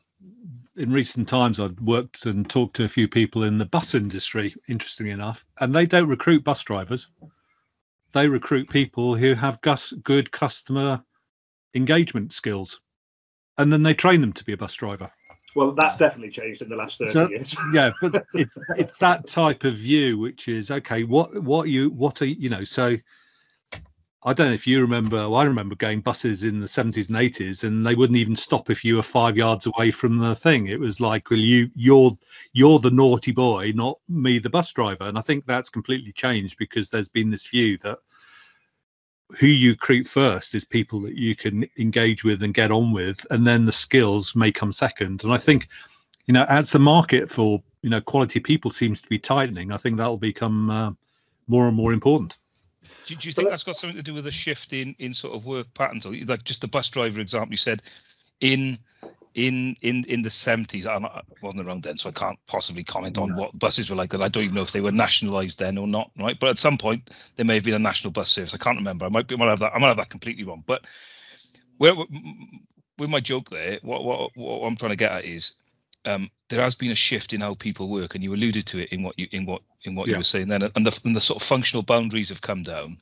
[0.76, 4.54] in recent times I've worked and talked to a few people in the bus industry,
[4.68, 7.08] interestingly enough, and they don't recruit bus drivers.
[8.12, 11.02] they recruit people who have gus- good customer
[11.74, 12.80] engagement skills,
[13.56, 15.10] and then they train them to be a bus driver.
[15.56, 17.56] Well, that's definitely changed in the last thirty So- years.
[17.72, 22.20] yeah but it's it's that type of view which is okay what what you what
[22.20, 22.96] are you know so
[24.22, 27.16] i don't know if you remember well, i remember going buses in the 70s and
[27.16, 30.66] 80s and they wouldn't even stop if you were five yards away from the thing
[30.66, 32.10] it was like well you you're
[32.52, 36.56] you're the naughty boy not me the bus driver and i think that's completely changed
[36.58, 37.98] because there's been this view that
[39.38, 43.26] who you recruit first is people that you can engage with and get on with
[43.30, 45.68] and then the skills may come second and i think
[46.26, 49.76] you know, as the market for you know quality people seems to be tightening, I
[49.76, 50.92] think that will become uh,
[51.46, 52.38] more and more important.
[53.06, 55.34] Do, do you think that's got something to do with a shift in in sort
[55.34, 56.04] of work patterns?
[56.04, 57.82] Or like just the bus driver example you said
[58.40, 58.78] in
[59.36, 61.06] in in in the 70s I'm,
[61.42, 63.36] wasn't around then so i can't possibly comment on No.
[63.36, 64.22] what buses were like then.
[64.22, 66.38] I don't even know if they were nationalized then or not right?
[66.40, 68.54] But at some point there may have been a national bus service.
[68.54, 69.06] I can't remember.
[69.06, 70.64] I might be I might have that i might have that completely wrong.
[70.66, 70.86] But
[71.78, 71.94] where
[72.98, 75.54] with my joke there what what, what i'm trying to get at is
[76.06, 78.90] um, there has been a shift in how people work, and you alluded to it
[78.92, 81.20] in what you in what in what you were saying then, and the and the
[81.20, 82.98] sort of functional boundaries have come down.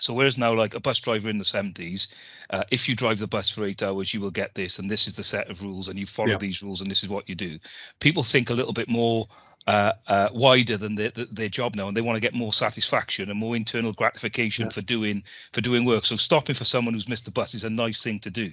[0.00, 2.08] So whereas now, like a bus driver in the 70s,
[2.50, 5.06] uh, if you drive the bus for eight hours, you will get this, and this
[5.06, 6.36] is the set of rules, and you follow Yeah.
[6.36, 7.58] these rules, and this is what you do.
[8.00, 9.26] People think a little bit more
[9.66, 13.28] uh, uh, wider than their, their job now, and they want to get more satisfaction
[13.28, 14.70] and more internal gratification Yeah.
[14.70, 15.22] for doing
[15.52, 16.06] for doing work.
[16.06, 18.52] So stopping for someone who's missed the bus is a nice thing to do.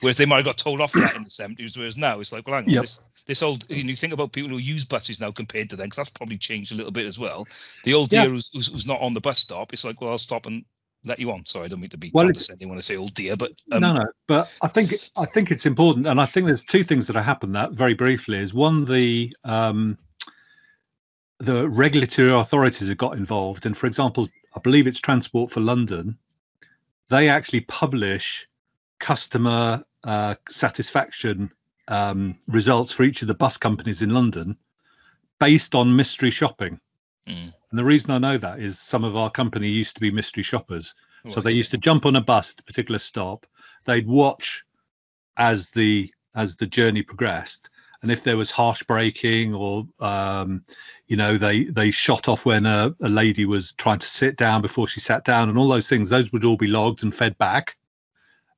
[0.00, 2.30] Whereas they might have got told off for that in the 70s, whereas now it's
[2.32, 2.82] like, well, hang on, Yep.
[2.82, 5.76] this this old you, know, you think about people who use buses now compared to
[5.76, 7.48] then, because that's probably changed a little bit as well.
[7.82, 8.20] The old Yeah.
[8.22, 10.64] dear who's, who's who's not on the bus stop, it's like, well, I'll stop and
[11.04, 11.44] let you on.
[11.46, 13.52] Sorry, I don't mean to be Well, it's- condescending when I say old dear, but
[13.72, 16.84] um, no, no, but I think I think it's important, and I think there's two
[16.84, 17.54] things that have happened.
[17.54, 19.98] That very briefly is one the um,
[21.38, 26.16] the regulatory authorities have got involved, and for example, I believe it's Transport for London.
[27.08, 28.48] They actually publish
[29.00, 31.50] customer uh, satisfaction
[31.88, 34.56] um, results for each of the bus companies in London
[35.40, 36.78] based on mystery shopping.
[37.28, 37.52] Mm.
[37.72, 40.42] And the reason I know that is some of our company used to be mystery
[40.42, 40.94] shoppers.
[41.28, 43.46] So they used to jump on a bus at a particular stop.
[43.86, 44.64] They'd watch
[45.38, 47.70] as the as the journey progressed,
[48.02, 50.64] and if there was harsh braking or um,
[51.06, 54.60] you know they they shot off when a, a lady was trying to sit down
[54.60, 57.38] before she sat down, and all those things, those would all be logged and fed
[57.38, 57.76] back,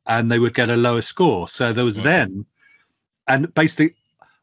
[0.07, 1.47] and they would get a lower score.
[1.47, 2.47] So there was then,
[3.29, 3.95] and basically,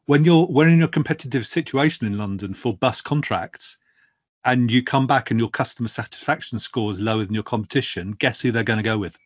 [0.06, 3.76] when you're when in a competitive situation in London for bus contracts,
[4.44, 8.40] and you come back and your customer satisfaction score is lower than your competition, guess
[8.40, 9.18] who they're going to go with?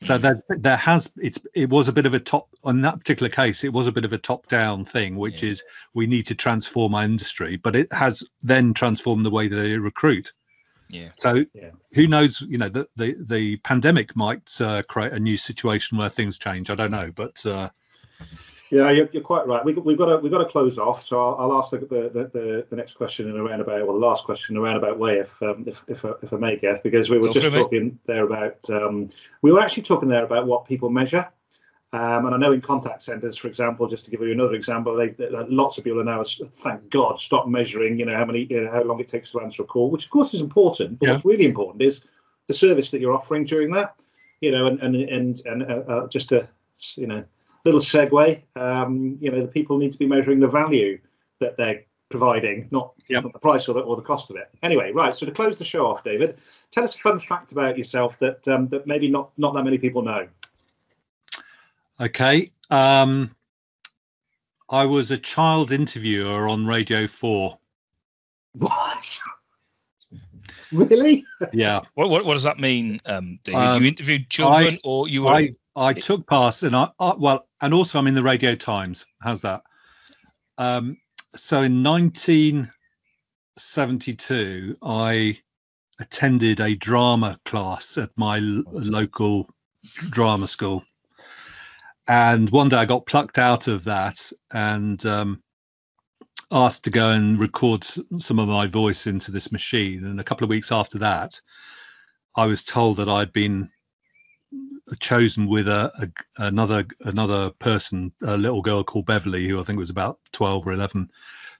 [0.00, 3.30] So there, there has it's it was a bit of a top on that particular
[3.30, 3.64] case.
[3.64, 5.50] It was a bit of a top down thing, which Yeah.
[5.50, 9.78] is we need to transform our industry, but it has then transformed the way they
[9.78, 10.32] recruit.
[10.90, 11.08] yeah.
[11.16, 11.70] So Yeah.
[11.94, 12.42] who knows?
[12.42, 16.68] You know, the the, the pandemic might uh, create a new situation where things change.
[16.68, 17.70] I don't know, but uh,
[18.74, 19.64] Yeah, you're, you're quite right.
[19.64, 21.06] We, we've got to we've got to close off.
[21.06, 24.06] So I'll, I'll ask the, the, the, the next question in a roundabout, or the
[24.06, 26.82] last question in a roundabout way, if um, if, if, I- if I may, Geth,
[26.82, 27.58] because we were just for it, mate.
[27.58, 29.10] talking there about um,
[29.42, 31.28] we were actually talking there about what people measure.
[31.92, 34.96] Um, and I know in contact centres, for example, just to give you another example,
[34.96, 36.24] they, they, lots of people are now,
[36.64, 38.00] thank God, stop measuring.
[38.00, 40.06] You know how many, you know, how long it takes to answer a call, which
[40.06, 40.98] of course is important.
[40.98, 41.12] But Yeah.
[41.12, 42.00] what's really important is
[42.48, 43.94] the service that you're offering during that.
[44.40, 46.48] You know, and and and, and uh, uh, just to
[46.96, 47.22] you know
[47.64, 48.42] little segue.
[48.56, 50.98] Um, you know, the people need to be measuring the value
[51.40, 53.24] that they're providing, not, Yep.
[53.24, 54.50] not the price or the, or the cost of it.
[54.62, 55.14] Anyway, right.
[55.14, 56.38] So to close the show off, David,
[56.70, 59.78] tell us a fun fact about yourself that um, that maybe not not that many
[59.78, 60.28] people know.
[62.00, 62.50] okay.
[62.70, 63.34] Um,
[64.70, 67.58] I was a child interviewer on Radio Four.
[68.52, 69.20] What?
[70.72, 71.24] really?
[71.52, 73.60] Yeah, What, what what does that mean, um, David?
[73.60, 75.30] Um, you interviewed children, or you were?
[75.30, 79.04] I I took part, and I, I well, and also I'm in the Radio Times.
[79.20, 79.62] How's that?
[80.58, 80.98] Um,
[81.34, 85.36] so in 1972, I
[86.00, 89.52] attended a drama class at my l- local
[90.10, 90.84] drama school,
[92.06, 95.42] and one day I got plucked out of that and um,
[96.52, 97.84] asked to go and record
[98.20, 100.04] some of my voice into this machine.
[100.04, 101.40] And a couple of weeks after that,
[102.36, 103.70] I was told that I'd been
[105.00, 109.78] chosen with a, a another another person, a little girl called Beverly, who I think
[109.78, 111.10] was about twelve or eleven,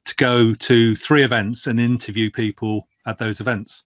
[0.05, 3.85] to go to three events and interview people at those events.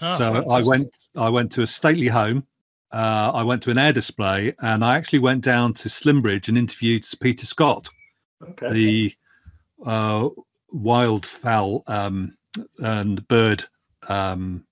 [0.00, 2.46] Ah, so I went I went to a stately home.
[2.92, 6.58] Uh, I went to an air display, and I actually went down to Slimbridge and
[6.58, 7.88] interviewed Peter Scott,
[8.42, 8.72] Okay.
[8.72, 9.14] the
[9.86, 10.28] uh,
[10.74, 12.36] wildfowl um,
[12.80, 13.64] and bird
[14.08, 14.64] um,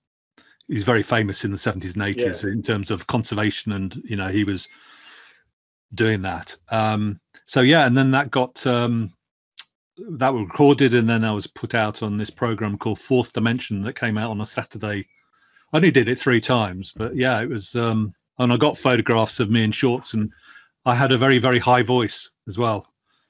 [0.68, 2.50] he's very famous in the 70s and 80s yeah.
[2.50, 4.68] in terms of conservation, and you know he was
[5.94, 6.56] doing that.
[6.68, 9.12] Um, so yeah, and then that got um,
[10.10, 13.82] that was recorded, and then I was put out on this program called Fourth Dimension
[13.82, 15.06] that came out on a Saturday.
[15.72, 17.74] I only did it three times, but yeah, it was.
[17.74, 20.30] Um, and I got photographs of me in shorts, and
[20.84, 22.86] I had a very very high voice as well.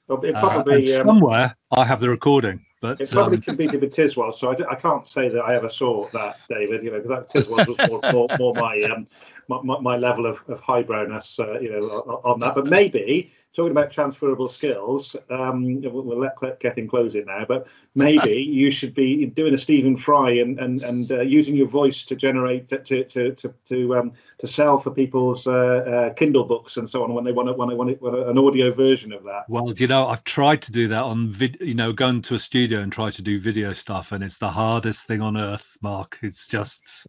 [0.09, 2.65] It probably uh, somewhere I have the recording.
[2.81, 5.69] But it probably um, competed with Tiswas, so I, I, can't say that I ever
[5.69, 6.81] saw that, David.
[6.81, 9.05] You know, because that Tiswas was more, more, more my, um,
[9.49, 12.55] my, my level of, of highbrowness, uh, you know, on that.
[12.55, 17.67] But maybe talking about transferable skills, um, we'll, we'll let Gethin close it now, but
[17.95, 22.03] maybe you should be doing a Stephen Fry and and and uh, using your voice
[22.05, 26.77] to generate to to to to, um, to sell for people's uh, uh, Kindle books
[26.77, 29.23] and so on when they want when they want, it, want an audio version of
[29.23, 29.49] that.
[29.49, 32.39] Well, you know, I've tried to do that on vid, you know, going to a
[32.39, 36.19] studio and try to do video stuff, and it's the hardest thing on earth, Mark.
[36.21, 37.07] It's just,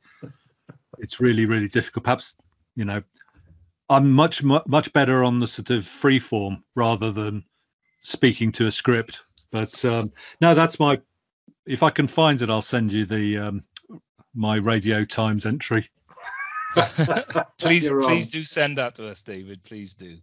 [1.01, 2.05] it's really really difficult.
[2.05, 2.35] Perhaps
[2.77, 3.03] you know
[3.91, 7.45] I'm much much better on the sort of free form rather than
[8.03, 9.25] speaking to a script.
[9.51, 11.01] But um, no, that's my.
[11.67, 13.65] If I can find it, I'll send you the um,
[14.35, 15.91] my Radio Times entry.
[17.59, 19.63] please, please do send that to us, David.
[19.65, 20.19] Please do.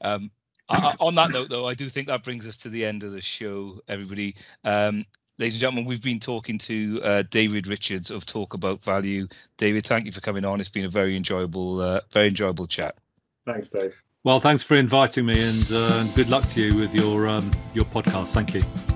[0.00, 0.32] Um,
[0.68, 3.12] I, on that note, though, I do think that brings us to the end of
[3.12, 4.34] the show, everybody.
[4.64, 5.06] Um,
[5.38, 9.26] ladies and gentlemen, we've been talking to uh, David Richards of Talk About Value.
[9.56, 10.60] David, thank you for coming on.
[10.60, 12.96] It's been a very enjoyable, uh, very enjoyable chat.
[13.46, 13.94] Thanks, Dave.
[14.24, 17.84] Well, thanks for inviting me, and uh, good luck to you with your um, your
[17.84, 18.28] podcast.
[18.28, 18.93] Thank you.